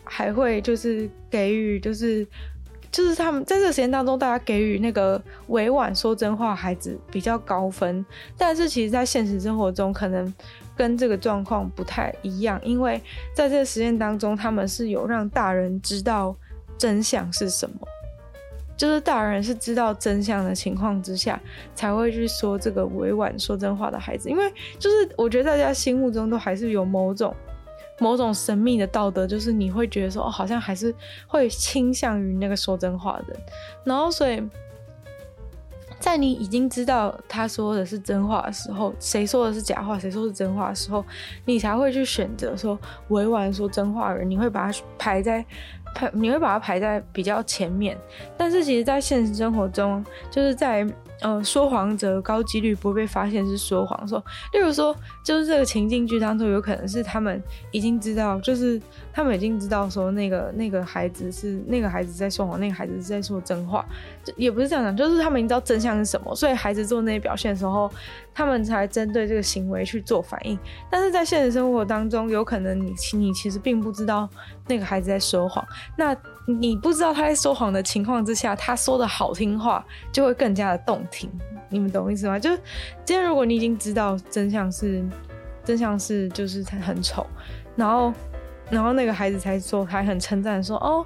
[0.03, 2.27] 还会就是给予，就是
[2.91, 8.05] 就是他们在这个实验当中，大家给予那个委婉说真话孩子比较高分，
[8.37, 10.33] 但是其实，在现实生活中，可能
[10.75, 13.01] 跟这个状况不太一样，因为
[13.33, 16.35] 在这个实验当中，他们是有让大人知道
[16.77, 17.75] 真相是什么。
[18.79, 21.37] 就是大人是知道真相的情况之下，
[21.75, 27.35] 才会去说这个委婉说真话的孩子，因为就是我觉得大家心目中都还是有某种
[27.99, 30.95] 某种神秘的道德，就是你会觉得说哦，好像还是
[31.27, 33.33] 会倾向于那个说真话的。
[33.33, 33.39] 人，
[33.83, 34.41] 然后所以
[35.99, 41.03] 在你已经知道他说的是真话的时候，谁说的是假话，谁说是真话的时候，
[41.43, 45.45] 你才会去选择说委婉说真话的人，你会把他排在
[45.93, 47.97] 排，你会把它排在比较前面。
[48.37, 50.87] 但是其实，在现实生活中，就是在。
[51.21, 54.07] 呃，说谎者高几率不会被发现是说谎。
[54.07, 57.41] 说，例如说，就是这个情境剧当中，有可能是他们
[57.71, 63.85] 已经知道，就是他们已经知道说那个那个孩子是那个孩子在说谎，那个孩子是在说真话，
[64.37, 67.91] 也不是这样讲，就是他们已经知道真相是什么，所以孩子做那些表现的时候，
[68.33, 70.57] 他们才针对这个行为去做反应。
[70.89, 74.29] 但是在现实生活当中，有可能你你其实并不知道
[74.67, 75.65] 那个孩子在说谎，
[75.97, 76.15] 那。
[76.49, 81.29] 你不知道他在说谎的情况之下，他说的好听话就会更加的动听。
[81.69, 82.39] 你们懂意思吗？
[82.39, 82.49] 就
[83.05, 85.05] 今天如果你已经知道真相是
[85.63, 87.25] 真相是就是他很丑，
[87.75, 88.11] 然后
[88.71, 91.05] 然后那个孩子才说还很称赞说哦，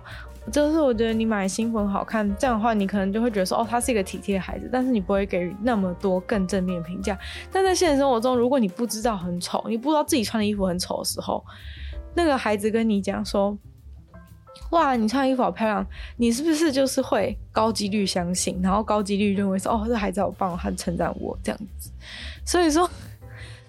[0.50, 2.26] 就是我觉得你买新粉好看。
[2.38, 7.18] 这样的话，你可能就会觉得说哦，他是一个体贴的孩子，但是你不会给予那么多更正面评价。
[7.52, 11.44] 但在现实生活中，如果你不知道很丑，你不知道自己穿的衣服很丑的时候，
[12.16, 13.58] 那个孩子跟你讲说。
[14.70, 15.86] 哇，你穿衣服好漂亮！
[16.18, 21.91] 你是不是就是会高几率相信，然后高几率认为说，哦，这孩子好棒，他称赞我这样子。
[22.43, 22.89] 所以说，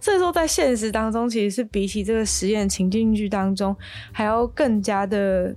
[0.01, 3.76] 所以说在现实当中，其实是比起这个实验情境剧当中，
[4.12, 5.55] 还要更加的，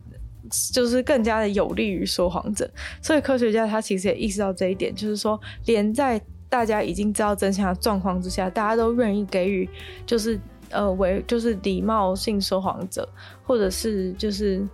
[0.73, 2.69] 就是更加的有利于说谎者。
[3.01, 9.69] 所以科学家他其实也意识到这一点，就是说，连在大家已经知道真相的状况之下，大家都愿意给予，
[10.05, 10.37] 就是
[10.71, 13.07] 呃为就是礼貌性说谎者，
[13.45, 14.67] 或者是就是。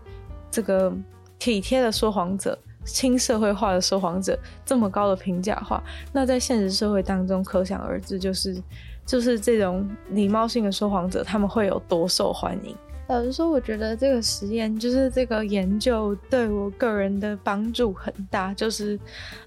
[0.54, 0.94] 这个
[1.40, 8.62] 体贴的说谎者、轻社会化的说谎者，这么高的评价话，那在现实社会当中，可想而知，就是
[9.04, 12.76] 就是这种礼貌性的说谎者，他们会有多受欢迎。
[13.08, 18.98] 老实说，我觉得这个实验，就是这个研究，对我个人的帮助很大，就是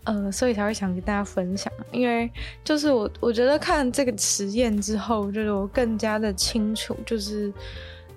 [0.02, 1.72] 呃，所以才会想跟大家分享。
[1.92, 2.28] 因为
[2.64, 7.52] 就是我，我觉得看这个实验之后，就是我更加的清楚，就是。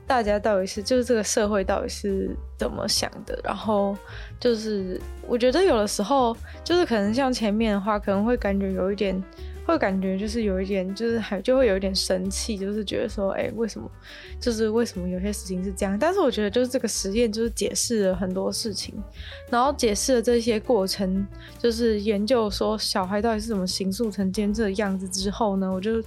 [0.10, 3.40] 大家到底是就是这个社会到底是怎么想的？
[3.44, 3.96] 然后
[4.40, 9.24] 就是我觉得有的时候就是可能像前面的话，可能会感觉有一点，
[9.68, 13.88] 会感觉就是有一点，就是还就会有一点生气，就是觉得说，哎，为什么？
[14.42, 15.96] 就是为什么有些事情是这样？
[16.00, 18.96] 但是我觉得就是这个实验就是解释了很多事情，
[19.52, 21.24] 然后解释了这些过程，
[21.60, 26.04] 就是研究说小孩到底是怎么形塑成今天这个样子之后呢，我就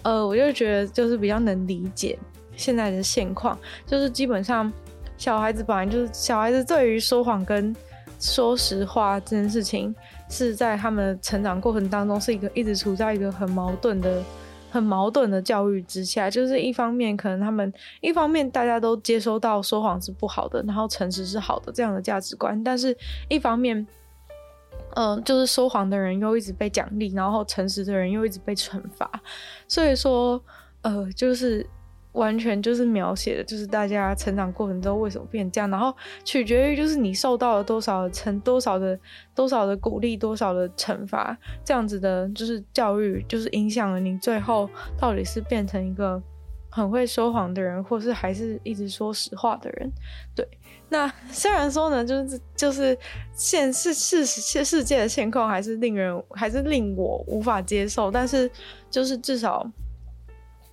[0.00, 2.18] 呃我就觉得就是比较能理解。
[2.62, 4.72] 现在的现况就是，基本上
[5.16, 7.74] 小孩子本来就是小孩子，对于说谎跟
[8.20, 9.92] 说实话这件事情，
[10.30, 14.22] 是在他们成长过程当中是一个一直处在一个很矛盾的、
[14.70, 16.30] 很矛盾的教育之下。
[16.30, 22.96] 就是一方面可能他们一方面大家都接收到说谎是不好的，然后诚实是好的这样的价值观，但是
[23.28, 23.76] 一方面，
[24.94, 29.10] 嗯、呃，就是说谎的人又一直被奖励，然后诚实的人又一直被惩罚。
[29.66, 30.40] 所以说，
[30.82, 31.66] 呃，就是。
[32.12, 35.94] 完全就是描写的，就是大家成长过程中为什么变这样，然后
[36.24, 38.98] 取决于就是你受到了多少成，多少的
[39.34, 46.22] 多少的鼓励，多少的惩罚，这样子的，就是教育，就是影响了你最后到底是变成一个
[46.70, 49.90] 很会说谎的人，或是还是一直说实话的人。
[50.34, 50.46] 对，
[50.90, 52.96] 那 虽然说呢，就是就是
[53.32, 58.50] 现世世世世界的现况还是令人还是令我无法接受，但是
[58.90, 59.66] 就是至少。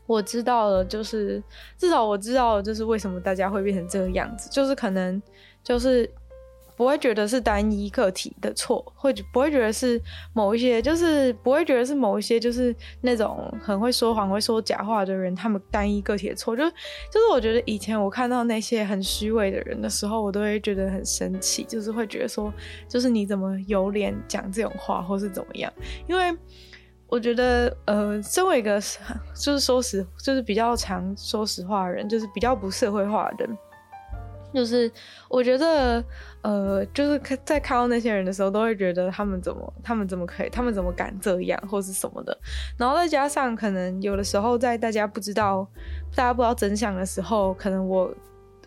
[0.10, 1.41] 我知道了，就是
[1.78, 5.22] 至少我知道了，就是为什么大家会变成这个样子，就是可能
[5.64, 6.12] 就是
[6.76, 10.01] 不会觉得是单一个体的错，会不会觉得是
[10.34, 22.51] 某一些，就是不会觉得是某一些，就是那种很会说谎、会说假话的人，他们单一个体的错，就就是我觉得以前我看到那些很虚伪的人的时候，我都会觉得很生气，就是会觉得说，
[22.88, 25.72] 就是你怎么有脸讲这种话，或是怎么样，
[26.07, 26.36] 因为。
[27.10, 28.80] 我觉得，呃，身为一个
[29.34, 33.57] 就是说实，就是比较常说实话的人，就是比较不社会化的人，
[34.53, 34.91] 就是
[35.28, 36.03] 我觉得，
[36.43, 42.38] 呃，就是在看到那些人的时候，都会觉得他们怎么，他们怎么可以，他们怎么敢这样，或是什么的。
[42.78, 45.68] 然后再加上，可能有的时候在大家不知道，
[46.16, 48.14] 大家不知道真相的时候，可能我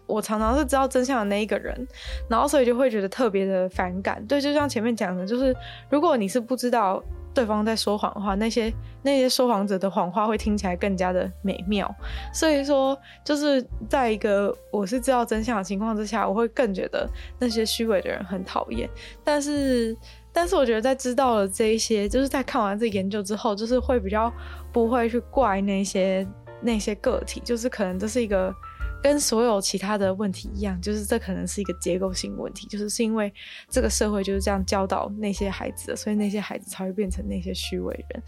[0.07, 1.87] 我常常是知道真相的那一个人，
[2.29, 4.25] 然后所以就会觉得特别的反感。
[4.27, 5.55] 对，就像前面讲的，就是
[5.89, 7.01] 如果你是不知道。
[7.35, 8.73] 对方在说谎话，那些
[9.03, 11.93] 那些说谎者的谎话会听起来更加的美妙。
[12.33, 17.09] 所以说，就是在一个我是知道真相的情况之下，我会更觉得
[17.39, 18.89] 那些虚伪的人很讨厌。
[19.25, 19.97] 但是，
[20.33, 24.33] 但是我觉得在知道了这一些，就是在看完这研究之后，就是会比较
[24.73, 26.27] 不会去怪那些
[26.61, 28.55] 那些个体，就是可能这是一个
[29.03, 33.33] 跟所有其他的问题一样，就是这可能是一个结构性问题，就是是因为
[33.69, 38.23] 这个社会就是这样教导那些孩子的，所以那些孩子才会变成那些虚伪人。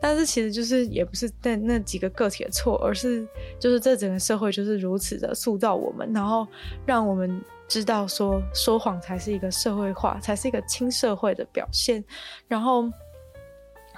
[0.00, 3.26] 但是其实就是也不是那那几个个体的错，而是
[3.58, 6.46] 就是这整个社会就是如此的塑造我们，然后
[6.84, 12.04] 让我们知道说说谎才是一个社会化，才是一个亲社会的表现，
[12.46, 12.84] 然后。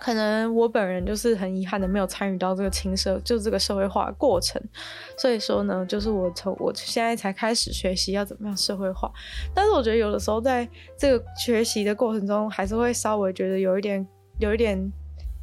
[0.00, 4.60] 可能我本人就是很遗憾的没有参与到这个青社，就这个社会化过程，
[5.18, 9.12] 所以说呢，就是我从我现在才开始学习要怎么样社会化，
[9.54, 14.06] 但是我觉得有的时候在这个学习的过程中，还是会稍微觉得有一点，
[14.38, 14.90] 有一点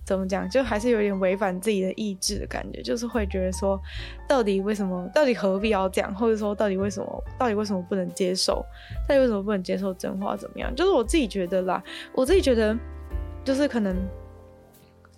[0.03, 3.79] 怎么讲，就还是有点违反自己的意志的感觉，就是会觉得说，
[4.27, 8.65] 到底为什么，到底何必要这样，或者说到底为什么，到底为什么不能接受，
[9.07, 10.73] 到底为什么不能接受真话怎么样？
[10.75, 12.75] 就是我自己觉得啦，我自己觉得，
[13.43, 13.95] 就是可能。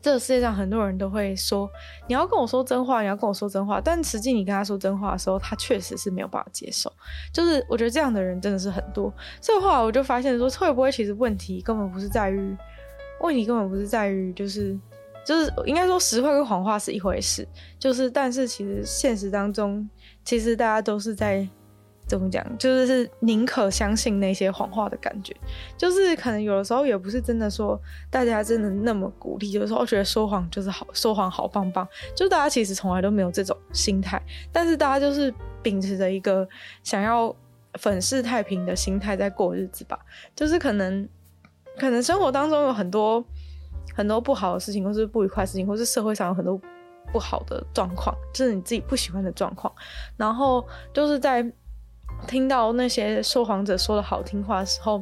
[0.02, 1.70] 这个世界上很多人都会说，
[2.08, 3.82] 你要跟我说真话，你要跟我说真话。
[3.82, 6.92] 但实际你跟他说真话的时候，他确实是没有办法接受。
[7.34, 9.14] 就是我觉得这样的人真的是很多。
[9.42, 12.58] 所以后我就发现说，会不会其实问题根本不是在于，
[13.22, 14.80] 问题根本不是在于，就是
[15.26, 17.48] 就是应该说实话跟谎话是一回事。
[17.78, 19.90] 就是但是其实现实当中，
[20.24, 21.48] 其实大家都是在。
[22.10, 22.44] 怎么讲？
[22.58, 25.32] 就是是宁可相信那些谎话的感觉，
[25.78, 27.80] 就是可能有的时候也不是真的说
[28.10, 34.20] 大家真的那么鼓励，有的时候觉得说谎就是好，说谎好棒棒，就大家其实从来都没有这种心态，
[34.52, 35.32] 但是大家就是
[35.62, 36.48] 秉持着一个
[36.84, 37.34] 想要
[37.76, 40.00] 粉饰太平的心态在过日子吧，
[40.36, 41.08] 就是可能
[41.78, 43.24] 可能生活当中有很多
[43.94, 46.60] 很多不好的事情，或是不愉快的事情，或是社会上有很多
[47.14, 49.72] 不好的状况，就是你自己不喜欢的状况，
[50.18, 51.46] 然后就是在。
[52.28, 55.02] 听到那些说谎者说的好听话的时候，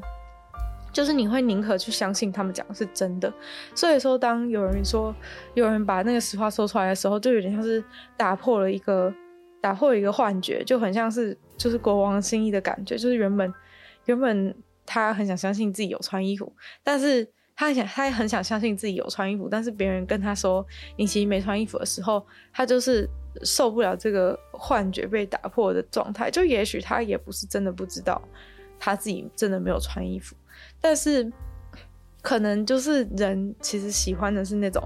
[0.94, 3.32] 就是你会宁可去相信他们讲的是真的。
[3.76, 5.14] 所以说，当有人说
[5.54, 7.84] 有人把那个实话说出来的时候，就有点像是
[8.16, 9.14] 打破了一个
[9.62, 12.96] 打破了一个幻觉，就很像是就是国王心意的感觉。
[12.96, 13.54] 就是原本
[14.06, 14.56] 原本
[14.86, 16.52] 他很想相信自己有穿衣服，
[16.84, 23.10] 但是他很想他也很想相信自己有穿衣服，但是别人跟他说你其实没穿衣服的时候，他就是。
[23.44, 28.20] 受不了这个幻觉被打破的状态，就也许他也不是真的不知道
[28.80, 30.36] 他自己真的没有穿衣服，
[30.82, 31.32] 但是
[32.24, 34.82] 可能就是人其实喜欢的是那种，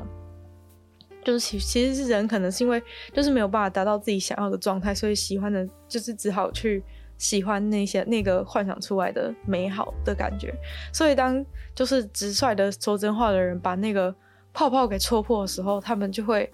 [1.24, 6.84] 就是其其实是人可能是因为就是没有办法达到自己想要的状态，所以喜欢的就是只好去
[7.22, 10.54] 喜欢那些那个幻想出来的美好的感觉，
[10.92, 11.46] 所以当
[11.76, 14.14] 就是直率的说真话的人把那个
[14.52, 16.52] 泡泡给戳破的时候，他们就会。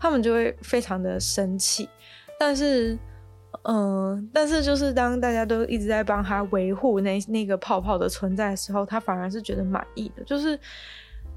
[0.00, 1.88] 他们就会非常的生气，
[2.38, 2.96] 但是，
[3.64, 10.22] 嗯、但是就是当大家都一直在帮他维护那那个泡泡的存在的时候，他反而是觉得满意的。
[10.22, 10.56] 就是，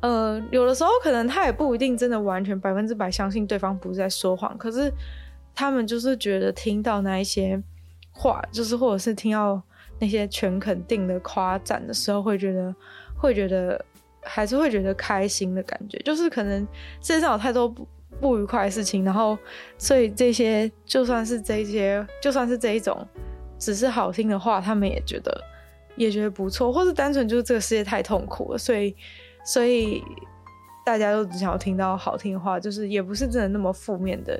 [0.01, 4.93] 呃，有的时候可能他也不一定真的完全百分之百相信对方不是在说谎，可是
[5.55, 7.59] 他们就是觉得听到那一些
[8.21, 9.61] 话，就是或者是听到
[9.99, 12.75] 那些全肯定的夸赞的时候，会觉得
[13.17, 13.83] 会觉得
[14.21, 15.97] 还是会觉得开心的感觉。
[15.99, 16.61] 就是可能
[17.01, 17.87] 世界上有太多不。
[18.19, 19.35] 不愉快的事情，然后，
[19.79, 23.07] 所以这些就算是这些，就算是这一种，
[23.57, 25.43] 只是好听的话，他们也觉得
[25.95, 28.95] 也觉得不错，或是单纯就是这个世界太痛苦了，所以，
[29.43, 30.03] 所以
[30.85, 34.39] 大家都只想要听到好听的话，就是也不是真的那么负面的，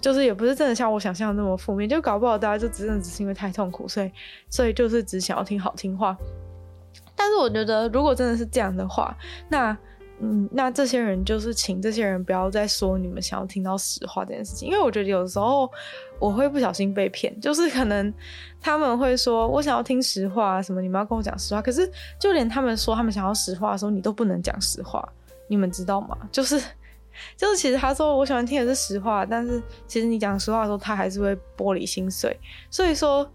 [0.00, 4.10] 就是也不是真的像我想象的那么负面，就搞不好大家就真的只是因为太痛苦，所以，
[4.48, 6.16] 所以就是只想要听好听话。
[7.14, 9.16] 但是我觉得，如果真的是这样的话，
[9.48, 9.76] 那。
[10.22, 15.66] 嗯，那这些人就是请这些人不要再说你们想要听到实话这件事情，因为我觉得有时候
[16.18, 18.12] 我会不小心被骗，就是可能
[18.60, 25.02] 他们会说我想要听实话，什么你们要跟我讲实话，可是就连他们说他们想要实话的时候，你都不能讲实话，
[25.48, 26.14] 你们知道吗？
[26.30, 26.62] 就是
[27.36, 32.38] 就是其实他说我喜欢听的是实话，但是其实你讲实话的时候，他还是会玻璃心碎，
[32.70, 33.30] 所以说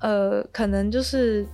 [0.00, 1.46] 呃，可能就是。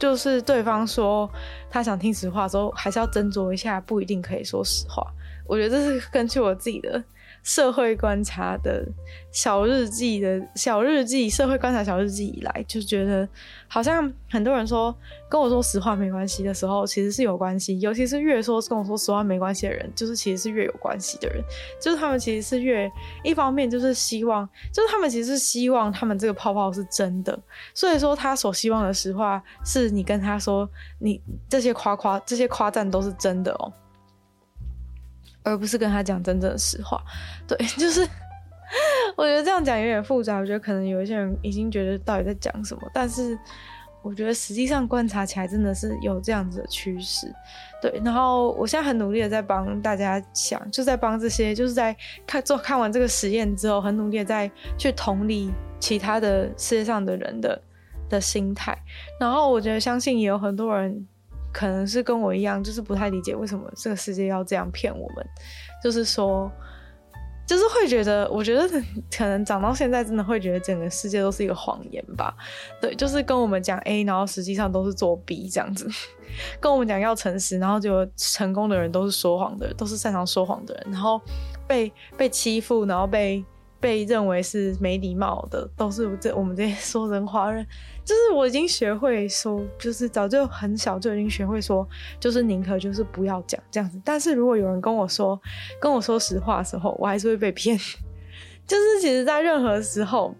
[0.00, 1.28] 就是对方说
[1.68, 5.04] 他想听实话的时候，还是要斟酌一下，不一定可以说实话。
[5.44, 7.02] 我觉得这是根据我自己的。
[7.42, 8.86] 社会观察的
[9.30, 13.26] 小日记的小日记，社会观察小日记以来，就觉得
[13.66, 14.94] 好像很多人说
[15.28, 17.78] 跟我说实话没关系的时候，其实是有关系。
[17.80, 21.42] 尤其是越说跟我说实话没关系的人，就是其实是越有关系的人。
[21.80, 22.90] 就是他们其实是越
[23.22, 27.38] 一方面就是希望，就是他们其实是希望他们这个泡泡是真的。
[27.72, 30.68] 所以说他所希望的实话是你跟他说，
[30.98, 33.72] 你这些夸夸这些夸赞都是真的哦。
[35.48, 37.02] 而不是跟他讲真正的实话，
[37.46, 38.06] 对， 就是
[39.16, 40.38] 我觉得这样讲有点复杂。
[40.38, 43.36] 我觉得可能有一些人已经觉得到底在讲什么，但是，
[44.02, 47.26] 我觉得实际上观察起来真的是有这样子的趋势，
[47.82, 48.00] 对。
[48.04, 51.96] 然后我现在很努力的在帮大家想，就在帮这些，就是在
[52.26, 57.60] 看做看完这个实验之后，很努力的在去同理其他的世界上的人的
[58.08, 58.76] 的心态。
[59.18, 61.06] 然后我觉得相信也有很多人
[61.52, 65.26] 可能是跟我一样，就是不太理解为什么这个世界要这样骗我们，
[65.82, 66.50] 就是说。
[67.46, 68.68] 就是会觉得，我觉得
[69.10, 72.36] 可能长到现在，真的会觉得整个世界都是一个谎言吧。
[72.78, 75.88] 对，就是跟我们讲 A，然后实际上都是做 B 这样子。
[76.60, 80.88] 跟我们讲要诚实，然后就成功的人都是说谎的人，都是擅长说谎的人。
[80.92, 81.18] 然后
[81.66, 83.42] 被被欺负，然后被。
[83.80, 87.66] 被认为是没礼貌的，都是这我们这些说人话人。
[88.04, 91.86] 就是我已经学会说，就是早就很小就已经学会说，
[92.18, 94.00] 就是宁可就是不要讲这样子。
[94.04, 95.38] 但是如果有人跟我说，
[95.80, 97.78] 跟我说实话的时候，我还是会被骗。
[98.66, 100.34] 就是其实在任何时候，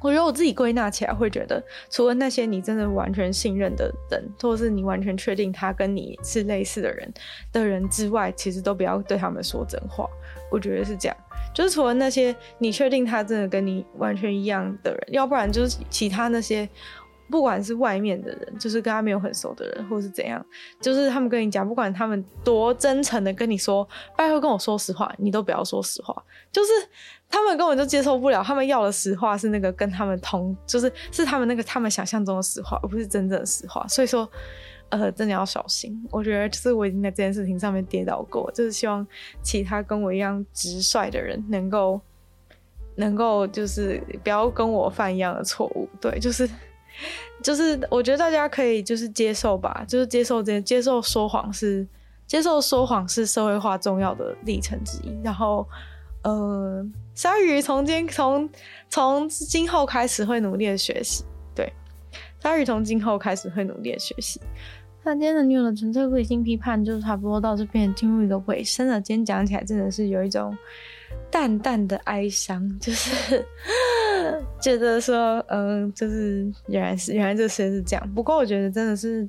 [0.00, 7.12] 我觉得我自己归纳起来会觉得，除了那些你真的完全信任的人，或是你完全确定他跟你是类似的人
[7.52, 10.06] 的人之外，其实都不要对他们说真话。
[10.50, 11.16] 我觉得是这样。
[11.58, 16.68] 就是除了那些你确定他真的跟你完全一样的人，要不然就是其他那些，
[17.28, 20.40] 不管是外面的人，就是跟他没有很熟的人，或是怎样，
[20.80, 23.84] 就是他们跟你讲，不管他们多真诚的跟你说，
[24.16, 26.14] 拜托跟我说实话，你都不要说实话。
[26.52, 26.70] 就是
[27.28, 33.84] 他们根本就接受不了，他们要的实话是那个跟他们同，就是是他们那个他们想象中的实话，而不是真正的实话。
[33.88, 34.30] 所以说。
[34.90, 36.02] 呃，真的要小心。
[36.10, 39.06] 我觉得就是我已经在这件事情上面跌倒过，就是希望
[39.42, 42.00] 其他跟我一样直率的人能够，
[42.96, 45.88] 能够就是不要跟我犯一样的错误。
[46.00, 46.48] 对，就是
[47.42, 51.86] 就是我觉得大家可以就是接受吧，就是接受这接受说谎是
[52.26, 55.16] 接受说谎是社会化重要的历程之一。
[55.22, 55.66] 然后，
[56.22, 56.84] 呃，
[57.14, 58.48] 鲨鱼从今从
[58.88, 61.24] 从今后开始会努力的学习。
[61.54, 61.72] 对，
[62.40, 64.40] 鲨鱼从今后开始会努力的学习。
[65.08, 69.00] 那今天的女友的纯粹理性批判就是差不多到这边进入一个尾声了。
[69.00, 70.54] 今天讲起来真的是有一种
[71.30, 73.42] 淡淡的哀伤，就是
[74.60, 78.14] 觉得说，嗯、就是原来是原来这些是这样。
[78.14, 79.26] 不过我觉得真的是。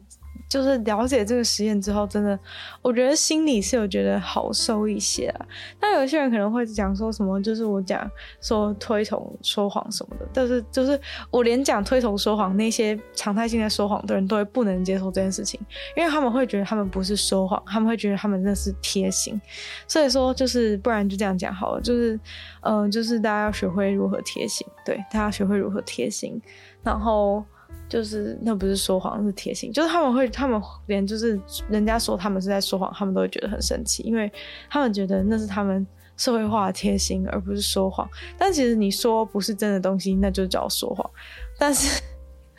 [0.50, 2.38] 就是了解这个实验之后，真的，
[2.82, 5.46] 我觉得心里是有觉得好受一些啊。
[5.80, 8.10] 但有些人可能会讲说什么，就是我讲
[8.42, 15.60] 说推崇说谎什么的，但是就是我连讲推崇说谎那些常态性的说谎的人都会不能接受这件事情，
[15.96, 19.40] 因为他们会觉得他们不是说谎，他们会觉得他们那是贴心。
[19.88, 22.20] 所以说，就是不然就这样讲好了，就是
[22.62, 26.42] 嗯、就是大家要学会如何贴心，对，大家要学会如何贴心，
[26.82, 27.46] 然后。
[27.90, 29.74] 就是那不是说谎，是贴心。
[29.74, 31.38] 就是他们会，他们连就是
[31.68, 34.32] 人家说他们是在说谎，他们都会觉得很生气，因为
[34.70, 35.86] 他们觉得那是他们
[36.16, 38.08] 社会化的贴心，而不是说谎。
[38.38, 41.10] 但其实你说不是真的东西，那就叫说谎。
[41.58, 42.02] 但是。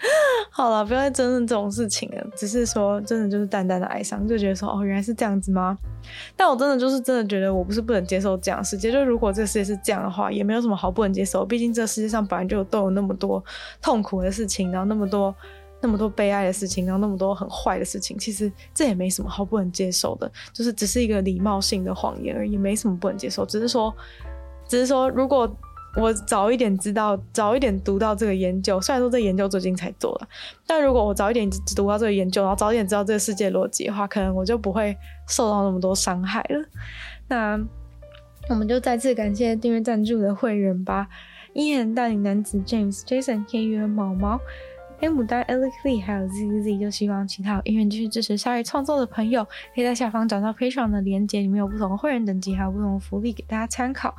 [0.50, 2.26] 好了，不要再争论这种事情了。
[2.34, 5.76] 只是说，真的就是淡淡的哀伤，就觉得说，哦，原来是这样子吗？
[6.34, 8.90] 但我真的就是真的觉得，我不是不能接受这样世界。
[8.90, 11.44] 就如果这个世界是这样的话，也没有什么好不能接受。
[11.44, 13.42] 毕竟这世界上本来就都有那么多
[13.82, 15.34] 痛苦的事情，然后那么多
[15.82, 18.18] 那么多悲哀的事情，然后那么多很坏的事情。
[18.18, 23.44] 其实这也没什么好不能接受的，就是只是一个礼貌性的谎言而已，没什么不能接受。
[23.44, 23.94] 只是说，
[24.66, 25.54] 只是说，如果。
[25.96, 30.28] 我早一点知道，早一点读到这个研究，虽然说这研究最近才做了，
[30.66, 34.96] 但如果我早一点读到这个研究，然后早一点知道这个世界逻辑的话，可能我就不会
[35.28, 36.64] 受到那么多伤害了。
[37.28, 37.60] 那
[38.48, 41.08] 我们就再次感谢订阅赞助的会员吧：
[41.52, 44.40] 伊人、大龄男子 James、Jason、天宇、毛毛。
[45.02, 49.42] 黑牡丹、Alex Lee 还有 ZZ，就希望其他有意愿继续支持鲨鱼创作的朋友，
[49.74, 54.14] 可以在下方找到 Patreon 的链接，里面有不同的会员等级，还有不同的福利给大家参考。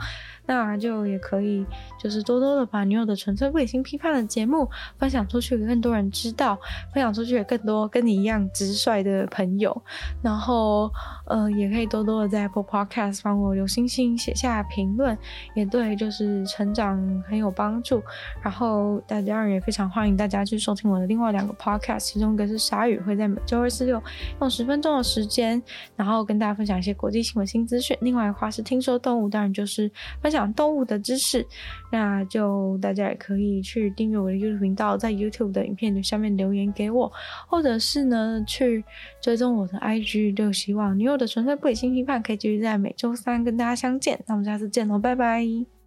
[0.46, 1.66] 那就也可以，
[2.00, 6.58] 就是多多的把女友的纯粹不理性批判的节目分享出去，给更多人知道，
[6.94, 9.82] 分享出去给更多跟你一样直率的朋友。
[10.22, 10.92] 然后，
[11.28, 15.18] 呃，也可以多多的在 Apple Podcast 帮我留星星，写下评论，
[15.56, 18.02] 也对，就是成长很有帮助。
[18.42, 24.02] 然后，大家也非常欢迎大家去收听我的另外两个 Podcast，其中一个是鲨鱼，会在每周二、四、六
[24.40, 25.62] 用十分钟的时间，
[25.96, 27.98] 然后跟大家分享一些国际新闻新资讯。
[28.02, 29.90] 另外的话是听说动物，当然就是
[30.32, 31.46] 分享动物的知识。
[31.92, 37.12] 那就大家也可以去订阅我的 YouTube 频道，在 YouTube 的影片下面留言给我，
[37.48, 38.82] 或者是呢去
[39.22, 40.34] 追踪我的 IG。
[40.34, 44.24] 就希望女友的纯粹不理性批判可以继续在每周三跟大家相见。
[44.26, 45.81] 那我们下次见喽，拜拜。